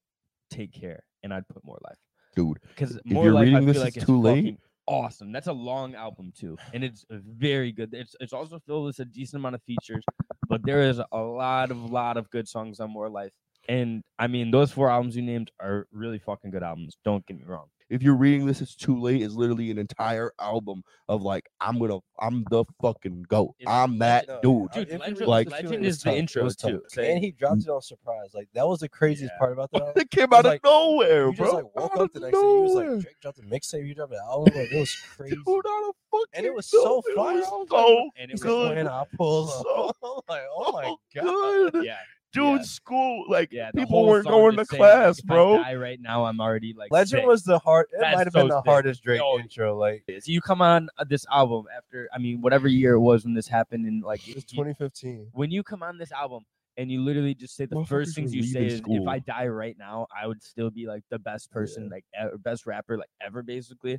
[0.51, 1.99] take care and I'd put more life.
[2.35, 2.59] Dude.
[2.77, 4.59] Cuz If more you're life I reading feel This like Is it's Too Late- fucking
[4.91, 5.33] awesome.
[5.33, 7.91] That's a long album too and it's very good.
[7.95, 10.05] It's it's also filled with a decent amount of features,
[10.49, 13.33] but there is a lot of lot of good songs on more life.
[13.69, 16.99] And I mean those four albums you named are really fucking good albums.
[17.05, 17.69] Don't get me wrong.
[17.91, 19.21] If you're reading this, it's too late.
[19.23, 23.55] Is literally an entire album of like I'm gonna I'm the fucking goat.
[23.59, 24.71] It's I'm that legend- dude.
[24.71, 26.15] Dude, if Legend- like- Legend is the tough.
[26.15, 26.71] It intro was tough.
[26.93, 27.01] too.
[27.03, 28.31] And he dropped it on surprise.
[28.33, 29.39] Like that was the craziest Yeah.
[29.39, 29.81] part about that.
[29.89, 29.93] album.
[30.03, 31.47] it came was out of like- nowhere, You bro.
[31.47, 32.41] just like woke Out up the next day.
[32.41, 33.87] he was like Drake dropped a mixtape.
[33.89, 34.55] You dropped an album.
[34.55, 35.37] Like it was crazy.
[35.37, 37.03] Dude, out of fucking And it was so nowhere.
[37.09, 37.35] It fire.
[37.35, 38.77] was I was so And it was like, good.
[38.77, 41.73] when I pull So- up, I'm like, oh my god.
[41.73, 41.85] good.
[41.85, 41.97] Yeah.
[42.33, 42.63] Dude, Yeah.
[42.63, 45.55] school like Yeah, people weren't going to just saying, like, class, if bro.
[45.59, 47.27] I die right now, I'm already like Legend sick.
[47.27, 47.87] was the hard.
[47.93, 48.69] It might have so been the sick.
[48.71, 49.77] hardest Drake intro.
[49.77, 53.25] Like So you come on uh, this album after, I mean, whatever year it was
[53.25, 55.29] when this happened, in like it was you- 2015.
[55.33, 56.45] when you come on this album
[56.77, 59.77] and you literally just say the first things you say is, "If I die right
[59.77, 63.43] now, I would still be like the best person, like e- best rapper, like ever,
[63.43, 63.99] basically."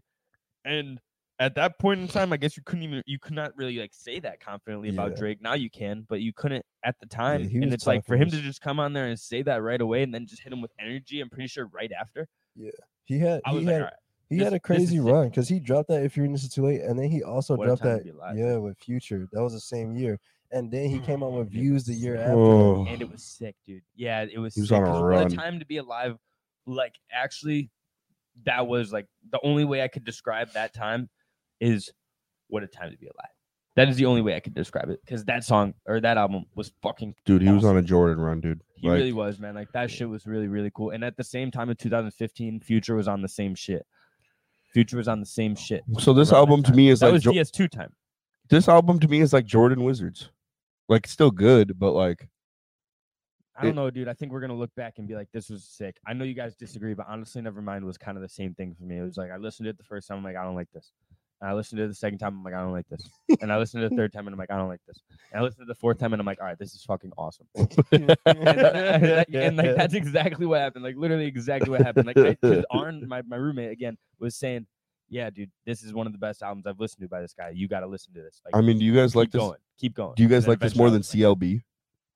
[0.63, 0.99] And
[1.41, 3.93] at that point in time, I guess you couldn't even you could not really like
[3.95, 5.41] say that confidently about Drake.
[5.41, 7.49] Now you can, but you couldn't at the time.
[7.49, 9.81] he and it's like for him to just come on there and say that right
[9.81, 11.19] away, and then just hit him with energy.
[11.19, 12.27] I'm pretty sure right after.
[13.05, 13.93] He had I was he like, had all right,
[14.29, 16.63] he this- had a crazy run because he dropped that if you're in this too
[16.63, 18.03] late, and then he also dropped that
[18.35, 19.27] yeah with Future.
[19.31, 20.19] That was the same year,
[20.51, 22.35] and then he came out with Views the year after.
[22.35, 22.85] Oh.
[22.87, 23.11] and it oh.
[23.13, 23.81] was sick, dude.
[23.95, 24.53] Yeah, it was.
[24.53, 25.25] He was sick, on a What run.
[25.25, 26.17] a time to be alive!
[26.67, 27.71] Like, actually,
[28.45, 31.09] that was like the only way I could describe that time
[31.61, 31.91] is
[32.47, 33.29] what a time to be alive.
[33.77, 36.43] That is the only way I could describe it because that song or that album
[36.55, 37.15] was fucking.
[37.25, 38.61] Dude, he was on a Jordan run, dude.
[38.75, 39.55] He Like, really was, man.
[39.55, 40.89] Like that shit was really, really cool.
[40.89, 43.85] And at the same time, in 2015, Future was on the same shit.
[44.73, 45.83] Future was on the same shit.
[45.99, 47.93] so this album to me is that like was Jo- DS2 time.
[48.49, 50.29] this album to me is like Jordan Wizards.
[50.89, 52.27] Like still good, but like
[53.55, 54.07] I don't It- know, dude.
[54.09, 56.33] I think we're gonna look back and be like, "This was sick." I know you
[56.33, 58.97] guys disagree, but honestly, Nevermind was kind of the same thing for me.
[58.97, 60.71] It was like I listened to it the first time, I'm like, I don't like
[60.73, 60.91] this.
[61.41, 63.09] And I listened to it the second time, I'm like, I don't like this.
[63.41, 65.01] And I listened to the third time, and I'm like, I don't like this.
[65.31, 67.11] And I listened to the fourth time, and I'm like, all right, this is fucking
[67.17, 67.47] awesome.
[67.55, 70.83] and, then I- and, like that's exactly what happened.
[70.83, 72.05] Like literally exactly what happened.
[72.07, 74.67] Like I- 'cause Arn, my my roommate again, was saying,
[75.09, 77.49] "Yeah, dude, this is one of the best albums I've listened to by this guy.
[77.55, 79.39] You got to listen to this." Like, I mean, do you guys keep like this?
[79.39, 80.13] going, keep going.
[80.15, 81.63] Do you guys like this more than was like, CLB?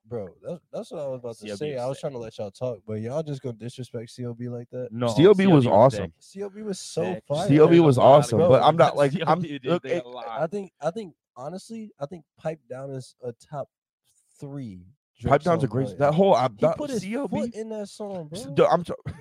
[0.07, 1.71] Bro, that's, that's what I was about to CLB say.
[1.71, 2.01] is I was sick.
[2.01, 4.89] trying to let y'all talk, but y'all just gonna disrespect CLB like that.
[4.91, 6.13] No, CLB was awesome.
[6.19, 6.41] sick.
[6.43, 7.23] CLB was so Sick.
[7.27, 7.47] fire.
[7.49, 10.05] CLB was lot awesome, good but I'm not like CLB, I'm dude, look, they it-
[10.05, 10.25] a lot.
[10.29, 13.67] I think I think honestly, I think Pipe Down is a top
[14.39, 14.85] three.
[15.19, 15.97] Drake Pipe Down's a song great going.
[15.97, 17.29] that whole I, He that, put his CLB.
[17.29, 18.45] foot in that song, bro.
[18.53, 19.13] dude, I'm so- I'm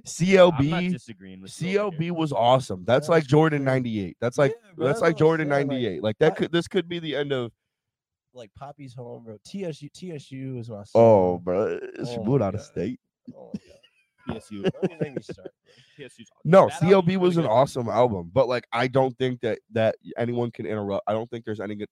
[0.00, 2.14] not CLB disagreeing with you over CLB here.
[2.14, 2.84] was awesome.
[2.84, 4.16] That's That like Jordan 98.
[4.20, 6.02] That's like Yeah, bro, that's that's like what I'm Jordan saying, like, 98.
[6.02, 7.52] Like that I- could this could be the end of
[8.34, 9.38] Like Papi's home, bro.
[9.46, 10.90] TSU TSU is my song.
[10.94, 13.00] Oh, bro, it's Oh moved my out of state.
[13.36, 14.40] Oh my god.
[14.40, 14.62] PSU.
[14.62, 15.50] Don't even make me start,
[15.98, 16.06] bro.
[16.44, 20.50] No, That CLB was an awesome album, but like I don't think that that anyone
[20.50, 21.04] can interrupt.
[21.06, 21.88] I don't think there's any good.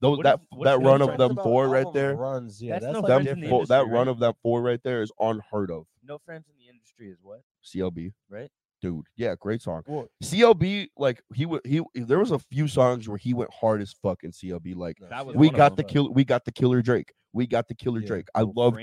[0.00, 2.72] Those What that if- that run of them four right there, Runs, yeah.
[2.72, 5.00] That's That's, no like them in the industry, that run of them four right there
[5.02, 5.86] is unheard of.
[6.02, 7.42] No friends in the industry is what?
[7.64, 8.50] CLB, Right?
[8.82, 9.82] Dude, yeah, great song.
[9.86, 13.80] Well, CLB, like he would he there was a few songs where he went hard
[13.80, 14.74] as fuck in CLB.
[14.76, 15.90] Like That was we got the them.
[15.90, 17.12] kill, we got the killer Drake.
[17.34, 18.06] We got the Killer Yeah.
[18.08, 18.28] Drake.
[18.34, 18.76] I love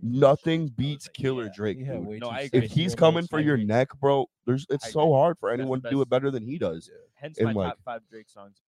[0.00, 1.50] nothing beats like, Killer yeah.
[1.56, 1.78] Drake.
[1.78, 2.20] He had dude.
[2.20, 2.66] No, too I sick agree.
[2.66, 5.82] If he's of coming for your neck, bro, there's it's I so hard for anyone
[5.82, 6.88] to do it better than he does.
[7.14, 8.60] Hence, and, my like- top five Drake songs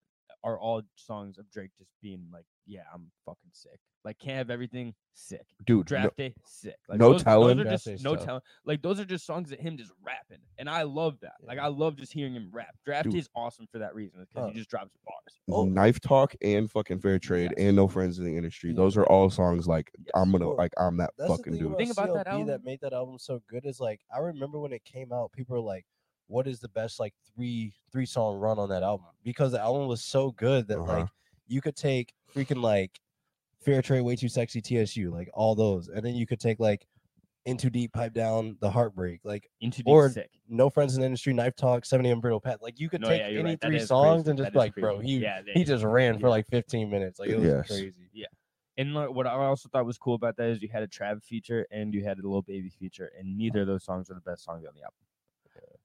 [0.47, 4.49] are all songs of Drake just being like, "Yeah, I'm fucking sick." Like, can't have
[4.49, 5.45] everything sick.
[5.65, 6.77] Dude, no- Draft day sick.
[6.87, 7.57] Like, No those, Tellin'.
[7.57, 8.25] Those are just no tough.
[8.25, 8.41] telling.
[8.63, 11.33] Like those are just songs that him just rapping, and I love that.
[11.41, 12.73] Like I love just hearing him rap.
[12.85, 13.13] Draft Dude.
[13.13, 14.47] Day's awesome for that reason because Huh.
[14.47, 15.39] he just drops bars.
[15.49, 15.65] Oh.
[15.65, 17.67] Knife Talk and fucking Fair Trade Yes.
[17.67, 18.69] and No Friends in the Industry.
[18.69, 18.77] Yeah.
[18.77, 20.07] Those are all songs like Yes.
[20.15, 21.67] I'm gonna like I'm that That's fucking the thing dude.
[21.67, 24.57] about, Thing about that album- that made that album so good is like I remember
[24.59, 25.85] when it came out, people were like,
[26.27, 29.87] "What is the best like three three song run on that album?" Because the album
[29.87, 30.99] was so good that Uh-huh.
[30.99, 31.07] like
[31.47, 32.99] you could take freaking like
[33.61, 36.87] Fair Trade, Way Too Sexy, TSU, like all those, and then you could take like
[37.45, 40.31] Into Deep, Pipe Down, The Heartbreak, like Into Deep Or sick.
[40.49, 42.59] No Friends in the Industry, Knife Talk, Seventy and Bridle Path.
[42.61, 43.61] Like you could No, take yeah, any right.
[43.61, 44.29] Three songs crazy.
[44.31, 47.19] and just is be like, bro, he yeah, he just ran for like 15 minutes.
[47.19, 47.67] Like it was Yes.
[47.67, 48.09] crazy.
[48.13, 48.27] Yeah
[48.77, 51.23] and like, what I also thought was cool about that is you had a Trav
[51.23, 54.21] feature and you had a Lil Baby feature, and neither of those songs are the
[54.21, 55.06] best songs on the album.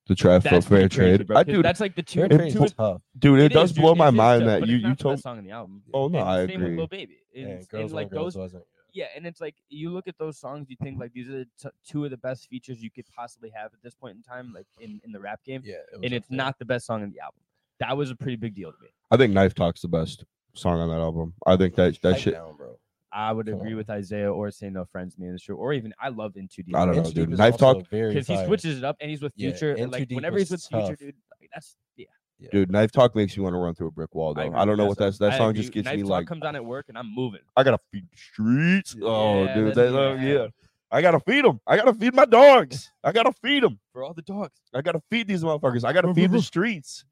[0.08, 1.26] The trap for Fair crazy, Trade.
[1.28, 1.36] bro.
[1.36, 2.20] I 'cause dude, That's like the two.
[2.20, 3.02] Fair If Trade's two- tough.
[3.18, 5.02] dude, it, It does is, blow it my mind tough, that you you not the
[5.02, 5.82] told song on the album.
[5.94, 6.76] Oh no, and I same with agree.
[6.76, 7.18] Lil Baby.
[7.34, 8.64] And, Yeah, and, girls like girls those, wasn't.
[8.92, 11.48] yeah, and it's like you look at those songs, you think like these are the
[11.62, 14.52] t- two of the best features you could possibly have at this point in time,
[14.52, 16.36] like in, in the rap game, Yeah, it and it's there.
[16.36, 17.40] not the best song on the album.
[17.78, 18.88] That was a pretty big deal to me.
[19.12, 20.24] I think Knife Talk's the best
[20.54, 21.32] song on that album.
[21.46, 22.34] I think that that Pipe shit.
[22.34, 22.76] down, bro.
[23.12, 23.76] I would Come agree on.
[23.76, 26.74] with Isaiah or say no friends in the industry, or even I love Into Deep.
[26.74, 27.30] I don't know, dude.
[27.30, 29.72] Knife Talk- very because he switches it up and he's with Future.
[29.74, 32.06] and, like whenever he's with was Future, dude, like, that's yeah.
[32.50, 34.42] Dude, Knife Talk makes you want to run through a brick wall though.
[34.42, 35.06] I, agree don't know what song.
[35.06, 37.14] that's that song just gets Knife me Talk like comes on at work and I'm
[37.14, 37.40] moving.
[37.56, 38.96] I gotta feed the streets.
[39.00, 40.32] Oh, Yeah, dude, that's- that, yeah.
[40.32, 40.46] yeah.
[40.90, 41.60] I gotta feed them.
[41.66, 42.90] I gotta feed my dogs.
[43.04, 43.78] I gotta feed them.
[43.92, 44.58] For all the dogs.
[44.74, 45.84] I gotta feed these motherfuckers.
[45.84, 47.04] I gotta feed the streets.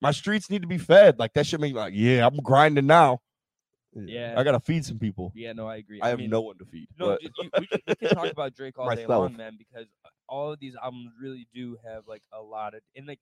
[0.00, 1.18] My streets need to be fed.
[1.18, 3.20] Like that should make like, yeah, I'm grinding now.
[3.94, 4.34] Yeah.
[4.36, 5.32] I gotta feed some people.
[5.34, 6.00] Yeah, no, I agree.
[6.02, 6.88] I have mean, no one to feed.
[6.98, 9.56] No, but- ju- you, we, can, we can talk about Drake all day long, man,
[9.58, 13.20] because uh, all of these albums really do have like a lot of and like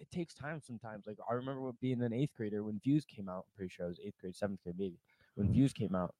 [0.00, 1.06] it takes time sometimes.
[1.06, 3.46] Like I remember being an eighth grader when Views came out.
[3.48, 4.98] I'm pretty sure I was eighth grade, seventh grade, maybe
[5.36, 6.14] when Views came out.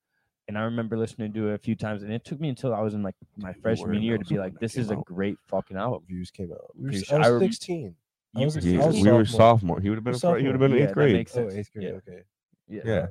[0.49, 2.81] And I remember listening to it a few times, and it took me until I
[2.81, 5.01] was in like my You were freshman year to be like, "This is came a
[5.01, 5.07] out.
[5.07, 6.71] great fucking album." views came out.
[6.77, 7.95] We were, sure- I I was 16.
[8.37, 9.25] I was Yeah, I was we were sophomore.
[9.25, 9.81] sophomore.
[9.81, 10.14] He would have been.
[10.14, 10.37] A, Sophomore.
[10.37, 11.12] fr- he would have been an Yeah, eighth grade.
[11.14, 11.85] makes Oh, eighth grade.
[11.89, 11.91] Yeah.
[11.95, 12.23] Okay.
[12.69, 13.07] Yeah, Yeah,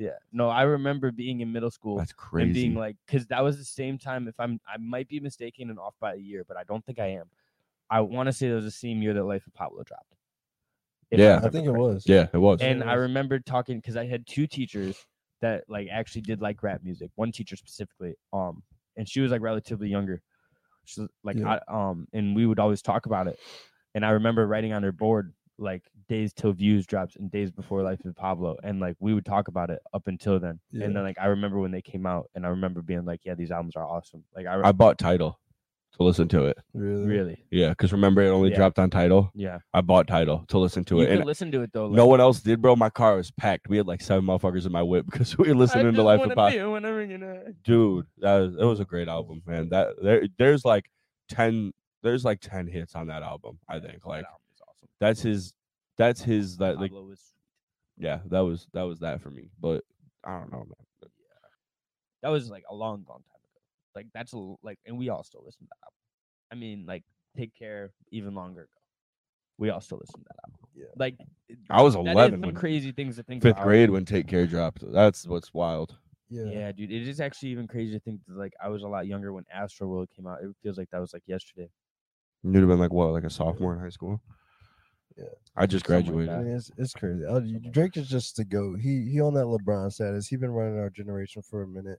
[0.00, 0.16] yeah.
[0.32, 2.44] No, I remember being in middle school that's crazy.
[2.44, 4.26] and being like, because that was the same time.
[4.26, 6.98] If I'm, I might be mistaken and off by a year, but I don't think
[6.98, 7.26] I am.
[7.90, 10.14] I want to say it was the same year that Life of Pablo dropped.
[11.10, 11.40] Yeah.
[11.42, 12.04] I I think it was.
[12.06, 12.60] yeah, it was.
[12.62, 15.04] And it I remember talking because I had two teachers
[15.42, 17.10] that like actually did like rap music.
[17.16, 18.62] One teacher specifically, um,
[18.96, 20.22] and she was like relatively younger.
[20.84, 21.58] She's like, Yeah.
[21.68, 23.38] I, um, and we would always talk about it.
[23.94, 27.82] And I remember writing on her board like days till views drops and days before
[27.82, 30.58] Life of Pablo, and like we would talk about it up until then.
[30.72, 30.86] Yeah.
[30.86, 33.34] And then like I remember when they came out, and I remember being like, yeah,
[33.34, 34.24] these albums are awesome.
[34.34, 35.38] Like I, re- I bought Tidal
[35.98, 36.56] to listen to it.
[36.72, 37.04] Really?
[37.04, 38.56] really, Yeah, because remember it only Yeah.
[38.56, 39.30] dropped on Tidal.
[39.34, 39.58] yeah.
[39.74, 41.88] I bought Tidal to listen to you it, could and listen to it though.
[41.90, 42.74] no one else did, bro.
[42.76, 43.68] My car was packed.
[43.68, 46.28] We had like seven motherfuckers in my whip because we were listening to Life of
[46.30, 46.50] Pablo.
[46.50, 47.42] be a winner, you know.
[47.64, 50.88] dude that was, it was a great album man that there there's like
[51.28, 54.49] 10 there's like 10 hits on that album i think like album is awesome.
[55.00, 55.52] That's his
[55.98, 57.20] that's his that like Pablo was
[57.98, 59.82] yeah that was that was that for me but
[60.24, 61.08] i don't know man Yeah.
[62.22, 63.60] that was like a long, long time ago.
[63.94, 65.96] Like that's a l- like, and we all still listen to that album.
[66.52, 67.04] I mean, like,
[67.36, 68.68] take care even longer ago.
[69.58, 70.68] We all still listen to that album.
[70.74, 70.92] Yeah.
[70.96, 71.16] Like,
[71.70, 73.42] i was that is 11 some when crazy things to think.
[73.42, 73.64] fifth about.
[73.64, 75.96] grade when take care dropped that's what's wild
[76.28, 76.44] Yeah.
[76.44, 76.72] Yeah.
[76.72, 79.32] dude, it is actually even crazy to think that like I was a lot younger
[79.32, 80.38] when Astro World came out.
[80.42, 81.68] It feels like that was like yesterday.
[82.44, 84.20] you'd have been like what like a sophomore in high school
[85.20, 85.26] Yeah.
[85.56, 87.24] i just Something like graduated I mean, it's, it's crazy.
[87.24, 87.40] Uh,
[87.70, 88.80] Drake is just the goat.
[88.80, 90.26] He he on that LeBron status.
[90.28, 91.98] He been running our generation for a minute,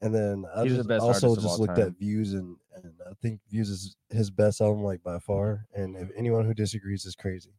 [0.00, 1.88] and then I He's the just also just looked time.
[1.88, 5.66] at Views, and and I think Views is his best album like by far.
[5.74, 7.50] And if anyone who disagrees is crazy.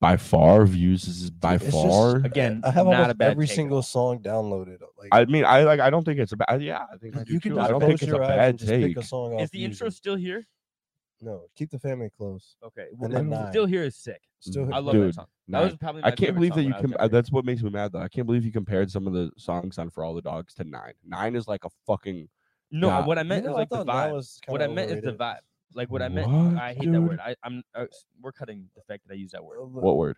[0.00, 3.30] by far views is by It's just- far Again, I have not almost a bad
[3.32, 3.82] every single all.
[3.82, 4.78] song downloaded.
[4.96, 7.24] Like i mean i like i don't think it's a bad yeah i think I
[7.24, 9.40] do you can just i don't think it's a bad just pick take a song
[9.40, 10.46] Is the Views intro still here?
[11.20, 12.54] No, keep the family close.
[12.62, 14.22] Okay, And well, then then still here is sick.
[14.40, 15.26] Still, I love Dude, that song.
[15.48, 16.04] That was probably.
[16.04, 16.90] I can't believe that you when I was can.
[16.92, 17.08] younger.
[17.08, 18.00] That's what makes me mad though.
[18.00, 20.64] I can't believe you compared some of the songs on For All the Dogs to
[20.64, 20.92] Nine.
[21.04, 22.28] Nine is like a fucking.
[22.70, 23.06] No, God.
[23.06, 24.12] what I You meant know, is like the vibe.
[24.12, 25.38] was What I kinda meant is the vibe.
[25.74, 26.30] Like what I meant.
[26.30, 27.18] What, I hate that word.
[27.20, 27.62] I, I'm.
[27.74, 29.58] Uh, s- we're cutting the fact that I use that word.
[29.60, 30.16] What word?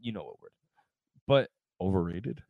[0.00, 0.52] You know what word?
[1.26, 1.50] But
[1.80, 2.42] Overrated.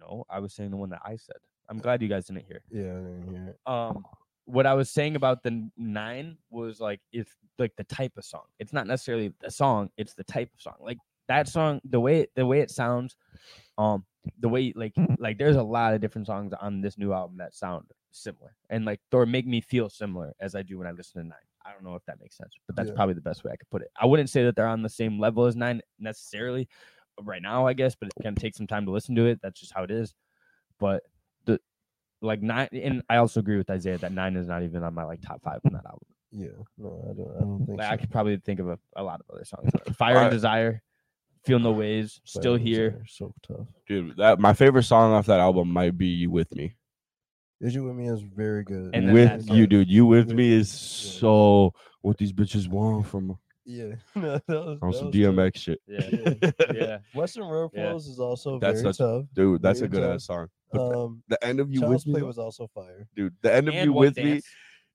[0.00, 1.36] no, I was saying the one that I said.
[1.68, 2.62] I'm glad you guys didn't hear.
[2.70, 3.70] Yeah, I didn't hear it.
[3.70, 4.04] Um,
[4.48, 8.44] what I was saying about the nine was like if like the type of song.
[8.58, 9.90] It's not necessarily the song.
[9.98, 10.74] It's the type of song.
[10.80, 13.16] Like that song, the way it, the way it sounds,
[13.76, 14.06] um,
[14.40, 17.54] the way like like there's a lot of different songs on this new album that
[17.54, 21.22] sound similar and like or make me feel similar as I do when I listen
[21.22, 21.38] to Nine.
[21.66, 22.94] I don't know if that makes sense, but that's Yeah.
[22.94, 23.90] probably the best way I could put it.
[24.00, 26.68] I wouldn't say that they're on the same level as Nine necessarily
[27.22, 29.40] right now, I guess, but it can take some time to listen to it.
[29.42, 30.14] That's just how it is.
[30.78, 31.02] But
[32.20, 35.04] like nine, and I also agree with Isaiah that Nine is not even on my
[35.04, 36.06] like top five on that album.
[36.30, 37.36] Yeah, no, I don't.
[37.36, 37.92] I don't think Like, so.
[37.92, 39.70] I could probably think of a, a lot of other songs.
[39.74, 40.82] Uh, Fire I- and Desire,
[41.44, 43.02] Feel No Ways, Still Here.
[43.08, 43.66] So tough.
[43.86, 46.74] Dude, that my favorite song off that album might be "You With Me."
[47.60, 48.90] Is you with me is very good.
[48.94, 49.88] And with you, dude.
[49.88, 53.36] You with With- me is so what these bitches want from
[53.70, 55.80] Yeah, no, that was, on that some was DMX shit.
[55.86, 56.98] Yeah, yeah.
[57.14, 57.90] Weston Road Yeah.
[57.90, 59.24] Flows is also That's very such- tough.
[59.34, 60.14] Dude, that's a good tough.
[60.14, 60.48] ass song.
[60.72, 63.06] The, Um, the end of you Child's with me, Play was also fire.
[63.14, 63.34] dude.
[63.42, 64.40] The end of And you One with me,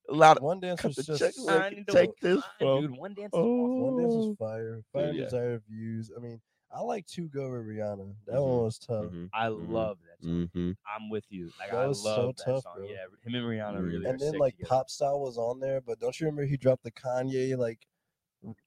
[0.09, 1.93] a lot of One Dance was just check so- where I I can need to
[1.93, 2.82] take this mine, from.
[2.82, 2.91] dude.
[2.97, 3.34] One dance.
[3.34, 3.80] is awesome.
[3.82, 4.28] One Dance Oh.
[4.30, 4.82] was fire.
[4.91, 5.24] Fire and yeah.
[5.26, 6.11] Desire Views.
[6.17, 6.41] I mean,
[6.76, 8.15] I like To Go with Rihanna.
[8.26, 9.05] That Mhm, one was tough.
[9.05, 9.69] Mhm, I Mhm.
[9.69, 10.26] love that.
[10.26, 10.49] Song.
[10.55, 10.76] mhm.
[10.88, 11.51] I'm with you.
[11.59, 12.74] Like That I was love so that tough, song.
[12.78, 12.86] bro.
[12.88, 14.05] Yeah, him and Rihanna really.
[14.07, 14.69] And are then sick like together.
[14.69, 17.80] Pop Style was on there, but don't you remember he dropped the Kanye like?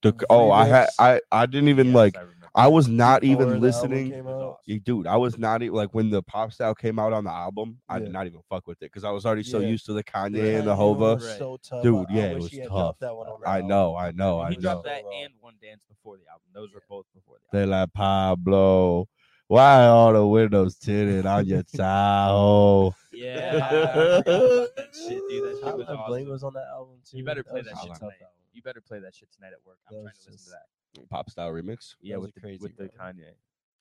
[0.03, 2.17] The, oh, I had I I didn't even Yes, like.
[2.17, 2.23] I.
[2.59, 4.11] I was not before even listening.
[4.13, 4.61] came out.
[4.85, 7.81] dude, I was not even like when the pop style came out on the album.
[7.87, 9.69] I did not even fuck with it because I was already so Yeah.
[9.69, 11.17] used to the Kanye The and the Hova.
[11.17, 11.37] Right.
[11.39, 11.83] so tough.
[11.83, 12.99] Dude, yeah, I it was tough.
[13.01, 14.61] That one I know, I know, I he know.
[14.63, 16.47] dropped that and One Dance before the album.
[16.55, 17.79] Those were both before the They album.
[17.79, 19.07] like Pablo.
[19.49, 22.95] Why all the windows tinted on your Tahoe?
[23.13, 25.45] Yeah, I forgot that shit, dude.
[25.45, 26.29] That shit was Blank awesome.
[26.31, 27.19] was on that album too.
[27.19, 28.15] You better play was that shit tough tonight.
[28.57, 28.63] Album.
[28.63, 29.79] You better play that shit tonight at work.
[29.89, 31.09] I'm That trying was to listen just- to that.
[31.11, 31.95] Pop style remix.
[32.01, 33.07] Yeah, That with the crazy, with the bro.
[33.07, 33.35] Kanye.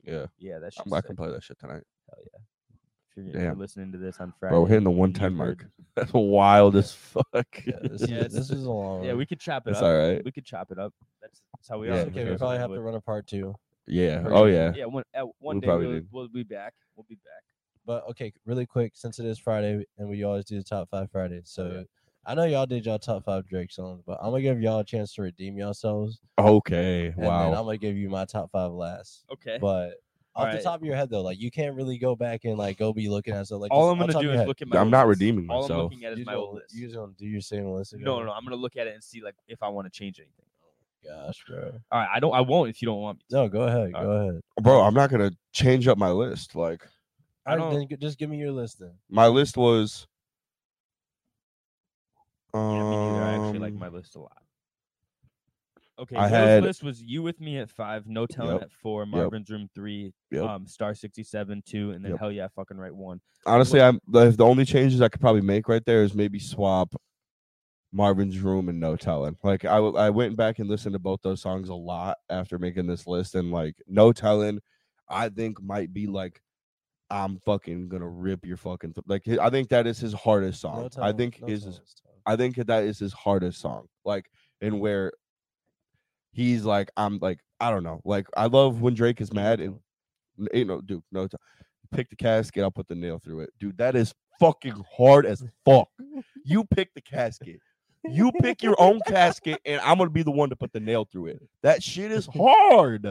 [0.03, 0.83] Yeah, Yeah, that shit.
[0.85, 1.83] I'm, I can play that shit tonight.
[2.09, 2.39] Hell yeah.
[3.09, 3.59] If you're, if you're Damn.
[3.59, 5.61] listening to this on Friday, Bro, we're hitting the and 110 mark.
[5.61, 7.23] heard- That's wild as fuck.
[7.65, 9.03] Yeah, this, Yeah, is, this it's- is a long.
[9.03, 9.19] Yeah, one.
[9.19, 9.85] we could chop it It's up.
[9.85, 10.23] all right.
[10.25, 10.93] We could chop it up.
[11.21, 11.97] That's, that's how we Yeah, are.
[11.99, 12.23] It's okay.
[12.25, 12.37] We sure.
[12.37, 13.55] probably have to run a part two.
[13.87, 14.25] Yeah.
[14.25, 14.73] Or- Oh yeah.
[14.75, 16.07] Yeah, one at one We day probably we'll, do.
[16.11, 16.73] we'll be back.
[16.97, 17.43] We'll be back.
[17.85, 21.09] But okay, really quick, since it is Friday and we always do the top five
[21.11, 21.85] Fridays, so Okay.
[22.25, 24.83] I know y'all did y'all top five Drake songs, but I'm gonna give y'all a
[24.83, 26.19] chance to redeem yourselves.
[26.39, 27.07] Okay.
[27.07, 27.47] And Wow.
[27.47, 29.25] And I'm gonna give you my top five last.
[29.31, 29.57] Okay.
[29.61, 29.95] But
[30.35, 30.63] off the Alright.
[30.63, 33.07] top of your head though, like you can't really go back and like go be
[33.09, 34.77] looking at so like all I'm gonna do is head, look at my.
[34.77, 35.19] I'm old not list.
[35.21, 36.75] redeeming All I'm looking at is you my old gonna- list.
[36.75, 38.03] You just gonna do your same list again?
[38.05, 38.31] No, no, no.
[38.31, 40.45] I'm gonna look at it and see like if I want to change anything.
[40.63, 41.71] Oh gosh, bro.
[41.91, 42.33] All right, I don't.
[42.33, 43.23] I won't if you don't want me.
[43.29, 43.35] To.
[43.35, 43.93] No, go ahead.
[43.93, 44.41] All Go ahead.
[44.61, 46.55] Bro, I'm not gonna change up my list.
[46.55, 46.81] Like
[47.45, 48.93] I All right, don't- then just give me your list then.
[49.09, 50.07] my list was.
[52.55, 53.23] Yeah, me neither.
[53.23, 54.41] I actually like Um, my list a lot.
[55.97, 58.63] Okay, I Will's had- list was you with me at five, no telling Yep.
[58.63, 60.43] at four, Marvin's room three, Yep.
[60.43, 62.19] um, Star sixty seven two, and then Yep.
[62.19, 63.21] hell yeah, fucking right one.
[63.45, 66.93] Honestly, I'm the, the only changes I could probably make right there is maybe swap
[67.93, 69.37] Marvin's Room and No Telling.
[69.41, 72.59] Like I, w- I went back and listened to both those songs a lot after
[72.59, 74.59] making this list, and like No Telling,
[75.07, 76.41] I think might be like
[77.09, 80.89] I'm fucking gonna rip your fucking th- like I think that is his hardest song.
[80.93, 82.11] No I think No is Telling his, is tough.
[82.25, 83.87] I think that is his hardest song.
[84.03, 84.29] Like
[84.61, 85.11] and where
[86.31, 88.01] he's like I'm like I don't know.
[88.03, 89.79] Like I love when Drake is mad and
[90.53, 91.39] ain't no dude, no time.
[91.91, 93.51] Pick the casket, I'll put the nail through it.
[93.59, 95.87] Dude, that is fucking hard as fuck.
[96.43, 97.59] You pick the casket.
[98.03, 101.07] You pick your own casket, and I'm gonna be the one to put the nail
[101.11, 101.41] through it.
[101.63, 103.07] That shit is hard.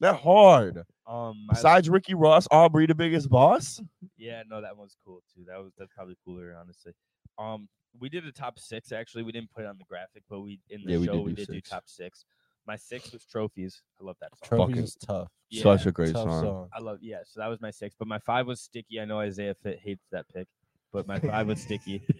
[0.00, 0.82] That hard.
[1.06, 3.80] Um, Besides Ricky Ross, Aubrey the biggest boss.
[4.18, 5.44] yeah, no, that one's cool too.
[5.46, 6.92] That was that's probably cooler, honestly.
[7.38, 7.68] Um,
[8.00, 9.22] we did a top six actually.
[9.22, 11.24] We didn't put it on the graphic, but we in the Yeah, we show did
[11.24, 11.70] we do did do six.
[11.70, 12.24] top six.
[12.66, 13.82] My six was trophies.
[14.00, 14.48] I love that song.
[14.48, 15.28] Trophies Fucking- is tough.
[15.50, 16.42] Yeah, Such a great tough song.
[16.42, 16.68] song.
[16.72, 17.18] I love yeah.
[17.24, 19.00] So that was my six, but my five was sticky.
[19.00, 20.48] I know Isaiah Fit hates that pick,
[20.96, 22.02] but my five was sticky.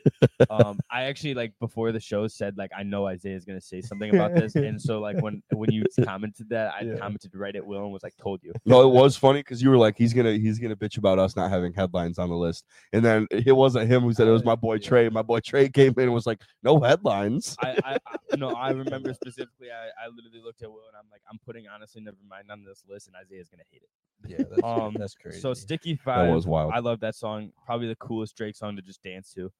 [0.50, 4.14] Um, I actually like before the show said like I know Isaiah's gonna say something
[4.14, 6.96] about this, and so like when when you commented that, I Yeah.
[6.98, 9.70] commented right at Will and was like, "Told you." No, it was funny because you
[9.70, 12.64] were like, he's gonna he's gonna bitch about us not having headlines on the list,
[12.92, 14.88] and then it wasn't him who said it was my boy Yeah.
[14.88, 15.08] Trey.
[15.08, 17.56] My boy Trey came in and was like, no headlines.
[17.60, 19.68] I, I, I no, I remember specifically.
[19.70, 22.62] I, I literally looked at Will and I'm like, I'm putting honestly never mind on
[22.64, 23.90] this list, and Isaiah's gonna hate it.
[24.28, 25.40] Yeah, that's, Um, that's crazy.
[25.40, 26.30] So sticky That five.
[26.34, 26.72] was wild.
[26.72, 27.52] I love that song.
[27.66, 29.52] Probably the coolest Drake song to just dance to.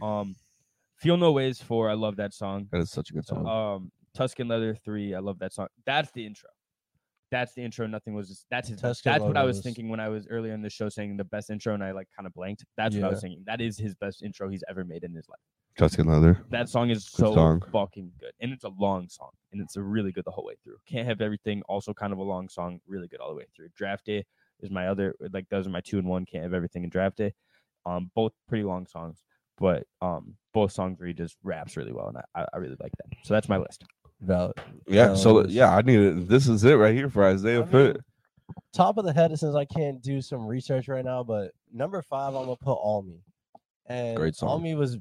[0.00, 0.34] Um,
[0.96, 1.90] Feel No Ways four.
[1.90, 2.68] I love that song.
[2.72, 3.46] That is such a good song.
[3.46, 5.14] Um, Tuscan Leather three.
[5.14, 5.66] I love that song.
[5.84, 6.48] That's the intro.
[7.30, 7.86] That's the intro.
[7.88, 8.28] Nothing was.
[8.28, 8.80] Just, that's his.
[8.80, 11.24] Tuscan That's what I was thinking when I was earlier in the show saying the
[11.24, 12.64] best intro, and I like kind of blanked.
[12.76, 13.20] That's what I was Yeah.
[13.28, 13.44] thinking.
[13.46, 15.40] That is his best intro he's ever made in his life.
[15.76, 16.38] Tuscan Leather.
[16.50, 17.62] That song is Good so song.
[17.72, 20.54] fucking good, and it's a long song, and it's a really good the whole way
[20.62, 20.76] through.
[20.86, 21.62] Can't have everything.
[21.62, 23.68] Also, kind of a long song, really good all the way through.
[23.74, 24.24] Draft Day
[24.60, 26.24] is my other like those are my two and one.
[26.24, 27.34] Can't have everything in Draft Day.
[27.86, 29.22] Um, both pretty long songs,
[29.58, 32.76] but um, both songs where he just raps really well, and I, I- I really
[32.80, 33.16] like that.
[33.24, 33.84] So that's my list.
[34.20, 34.54] valid.
[34.86, 35.14] Yeah.
[35.14, 36.28] So yeah, I need it.
[36.28, 37.94] This is it right here for Isaiah I Pitt.
[37.96, 38.02] mean,
[38.72, 42.34] top of the head since I can't do some research right now, but number five
[42.34, 43.20] I'm gonna put All Me.
[43.86, 44.58] And Great All.
[44.58, 44.96] Me was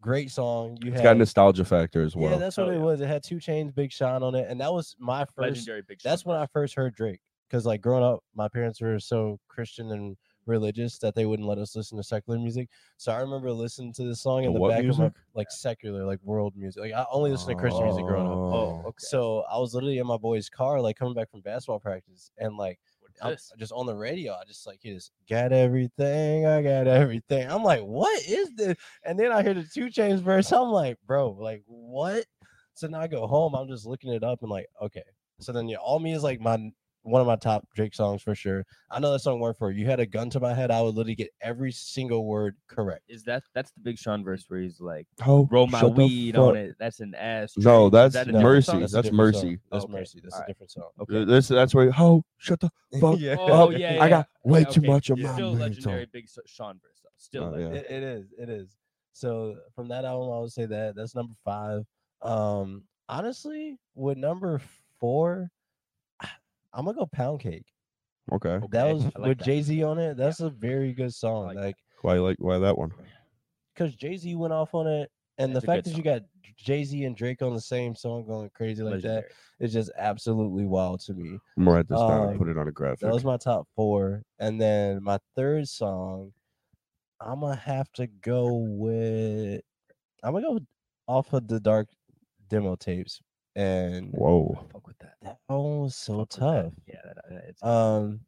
[0.00, 0.78] great song.
[0.82, 2.30] You It's had got nostalgia factor as well.
[2.30, 2.82] yeah, that's what Oh, it yeah.
[2.82, 3.00] was.
[3.00, 5.38] It had 2 Chainz, Big Sean on it, and that was my first.
[5.38, 7.20] Legendary Big Sean That's when I first heard Drake.
[7.50, 10.16] Because like growing up, my parents were so Christian and
[10.48, 12.68] religious that they wouldn't let us listen to secular music.
[12.96, 15.12] So I remember listening to this song in To the what back of my music?
[15.34, 16.82] like secular, like world music.
[16.82, 18.32] Like I only listened to Christian music growing up.
[18.32, 18.52] Oh.
[18.52, 18.96] oh, okay.
[18.98, 22.56] So I was literally in my boy's car, like coming back from basketball practice, and
[22.56, 22.78] like
[23.22, 24.32] I'm just on the radio.
[24.34, 26.46] I just like he just got everything.
[26.46, 27.50] I got everything.
[27.50, 28.76] I'm like, what is this?
[29.04, 30.52] And then I hear the 2 Chainz verse.
[30.52, 32.24] I'm like, bro, like what?
[32.74, 33.54] So now I go home.
[33.54, 35.02] I'm just looking it up and like, okay.
[35.40, 36.70] So then yeah, all me is like my
[37.02, 38.64] one of my top Drake songs for sure.
[38.90, 39.76] I know that song word for it.
[39.76, 40.70] You had a gun to my head.
[40.70, 43.02] I would literally get every single word correct.
[43.08, 46.56] Is that that's the Big Sean verse where he's like, Oh, roll my weed on
[46.56, 46.76] it.
[46.78, 47.54] That's an ass.
[47.56, 48.64] No, that's that No, Mercy.
[48.64, 48.76] song?
[48.76, 49.44] a That's different song.
[49.44, 49.58] Mercy.
[49.70, 50.20] That's Okay, mercy.
[50.22, 50.48] That's a alright.
[50.48, 50.88] different song.
[51.00, 51.24] Okay.
[51.24, 52.70] This that's where oh shut the
[53.00, 53.18] fuck.
[53.18, 53.36] yeah.
[53.38, 53.78] Oh up.
[53.78, 55.28] yeah, I got way Okay, too much of Yeah.
[55.28, 55.66] my Still mental.
[55.68, 57.00] legendary Big S- Sean verse.
[57.02, 57.08] though.
[57.16, 57.78] Still Oh, yeah.
[57.78, 58.32] It, it is.
[58.38, 58.76] It is.
[59.12, 61.84] So from that album, I would say that that's number five.
[62.22, 64.60] Um, honestly, with number
[65.00, 65.50] four,
[66.74, 67.66] I'm gonna go Pound Cake.
[68.32, 68.60] Okay.
[68.70, 69.44] That was I like with that.
[69.44, 70.16] Jay Z on it.
[70.16, 71.46] That's a very good song.
[71.46, 71.62] like that.
[71.62, 72.92] Like, Why like why that one?
[73.76, 75.08] cause Jay Z went off on it,
[75.38, 76.22] and It's the a fact good that you got
[76.56, 79.30] Jay Z and Drake on the same song going crazy like that Legendary.
[79.60, 81.38] is just absolutely wild to me.
[81.56, 83.00] I'm gonna write this down Um, and put it on a graphic.
[83.00, 86.32] That was my top four, and then my third song,
[87.20, 89.60] I'm gonna have to go with.
[90.24, 90.58] I'm gonna go
[91.06, 91.88] off of the dark
[92.50, 93.20] demo tapes,
[93.58, 94.56] and Whoa.
[94.72, 95.14] Fuck with that.
[95.22, 96.38] that one was so with that.
[96.40, 96.72] tough.
[96.86, 96.94] Yeah,
[97.28, 98.20] that, Um,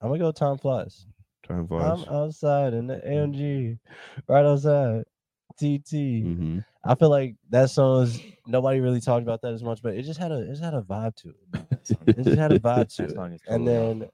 [0.00, 1.06] I'm gonna go Time Flies.
[1.46, 2.04] Time I'm flies.
[2.08, 3.78] outside in the AMG,
[4.26, 5.04] right outside.
[5.58, 5.92] TT.
[6.24, 9.94] hmm I feel like that song is nobody really talked about that as much, but
[9.94, 11.36] it just had a it just had a vibe to it.
[12.06, 13.32] It just had a vibe to it.
[13.34, 14.08] is And then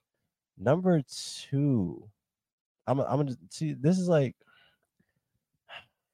[0.59, 1.03] number
[1.51, 2.09] two,
[2.87, 3.73] I'm I'm gonna see.
[3.73, 4.37] This is like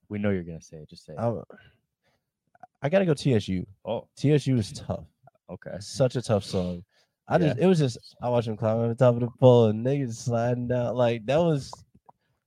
[0.09, 0.89] we know you're gonna say it.
[0.89, 1.19] Just say it.
[1.19, 1.43] I'm,
[2.83, 3.65] I gotta go TSU.
[3.85, 5.05] oh, TSU is tough.
[5.51, 5.77] okay.
[5.81, 6.85] Such a tough song.
[7.29, 7.49] I Yeah.
[7.49, 9.85] just it was just I watched him climb on the top of the pole and
[9.85, 11.73] niggas sliding down like that was.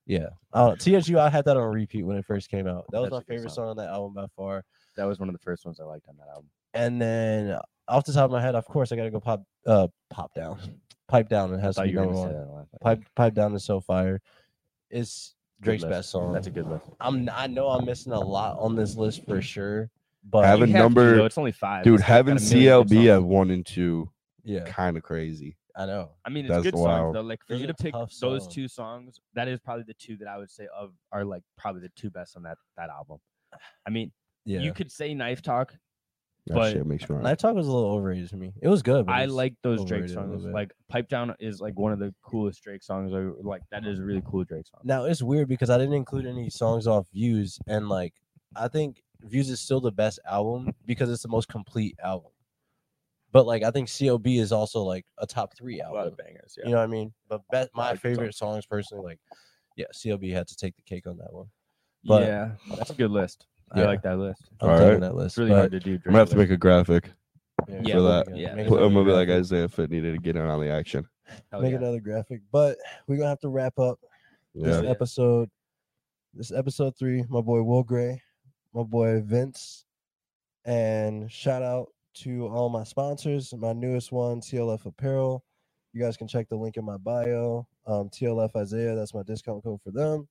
[0.05, 1.19] Yeah, uh, TSU.
[1.19, 2.85] I had that on repeat when it first came out.
[2.91, 3.65] That was That's my favorite song.
[3.65, 4.63] song on that album by far.
[4.95, 6.49] That was one of the first ones I liked on that album.
[6.73, 9.87] And then off the top of my head, of course, I gotta go pop uh
[10.09, 10.57] pop down,
[11.07, 11.53] pipe down.
[11.53, 12.31] It has to be number one.
[12.33, 12.39] that.
[12.49, 12.81] last night.
[12.81, 14.19] Pipe pipe down is so fire.
[14.89, 16.33] It's Drake's best song.
[16.33, 16.85] That's a good list.
[16.99, 19.91] I'm I know I'm missing a lot on this list for sure,
[20.23, 21.83] but Having You have to, number- though, it's only five.
[21.83, 24.09] Dude, It's got a having CLB at one and two,
[24.43, 25.57] yeah, kind of crazy.
[25.75, 26.11] I know.
[26.25, 26.87] I mean, it's That's good wild.
[26.87, 27.21] songs though.
[27.21, 28.47] Like for Those you to pick those songs.
[28.47, 31.81] two songs, that is probably the two that I would say of are like probably
[31.81, 33.19] the two best on that that album.
[33.87, 34.11] I mean,
[34.45, 35.73] Yeah, you could say Knife Talk.
[36.47, 37.15] That But- shit makes me.
[37.17, 38.53] Knife Talk was a little overrated to me.
[38.61, 39.05] It was good.
[39.05, 40.53] But I it's like those Drake overrated a little songs.
[40.53, 43.13] Like Pipe Down is like one of the coolest Drake songs.
[43.13, 44.81] Or like that is a really cool Drake song.
[44.83, 48.13] Now it's weird because I didn't include any songs off Views, and like
[48.55, 52.31] I think Views is still the best album because it's the most complete album.
[53.31, 56.13] But like I think CLB is also like a top three A lot album.
[56.13, 56.55] of bangers.
[56.57, 56.65] Yeah.
[56.65, 57.13] You know what I mean?
[57.27, 59.19] But be- my like favorite songs personally, like
[59.75, 61.47] yeah, CLB had to take the cake on that one.
[62.05, 63.45] but- yeah, that's a good list.
[63.71, 64.49] I like that list.
[64.61, 65.33] I'm All taking that list.
[65.33, 65.93] It's really hard to do.
[65.93, 67.11] I'm gonna have to make a graphic.
[67.67, 68.27] Yeah, for that.
[68.31, 69.41] make Yeah, Put- I'm gonna be like graphic.
[69.41, 71.07] Isaiah Fit needed to get in on the action.
[71.53, 72.41] make another graphic.
[72.51, 73.99] But we're gonna have to wrap up
[74.55, 75.49] this episode.
[76.33, 78.19] This episode three, my boy Will Gray,
[78.73, 79.85] my boy Vince,
[80.65, 83.53] and shout out to all my sponsors.
[83.57, 85.43] My newest one, TLF Apparel.
[85.93, 87.67] You guys can check the link in my bio.
[87.87, 90.27] Um, TLF Isaiah, that's my discount code for them.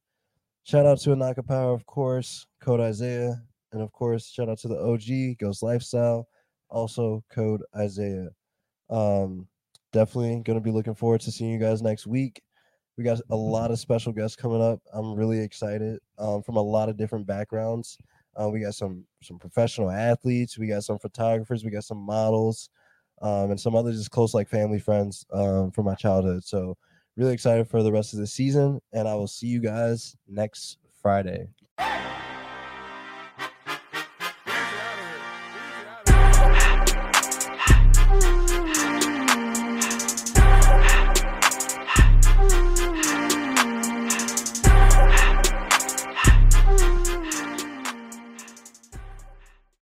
[0.65, 3.41] Shout out to Anaka Power, of course, code Isaiah,
[3.73, 6.29] and of course, shout out to the OG Ghost Lifestyle,
[6.69, 8.29] also code Isaiah.
[8.91, 9.49] Um,
[9.93, 12.41] definitely gonna be looking forward to seeing you guys next week.
[12.97, 14.81] We got a lot of special guests coming up.
[14.93, 17.97] I'm really excited um, from a lot of different backgrounds.
[18.41, 20.59] Uh, we got some some professional athletes.
[20.59, 21.65] We got some photographers.
[21.65, 22.71] We got some models,
[23.23, 26.45] um, and some other just close like family friends um, from my childhood.
[26.45, 26.77] So
[27.17, 30.79] really excited for the rest of the season, and I will see you guys next
[31.03, 31.49] Friday.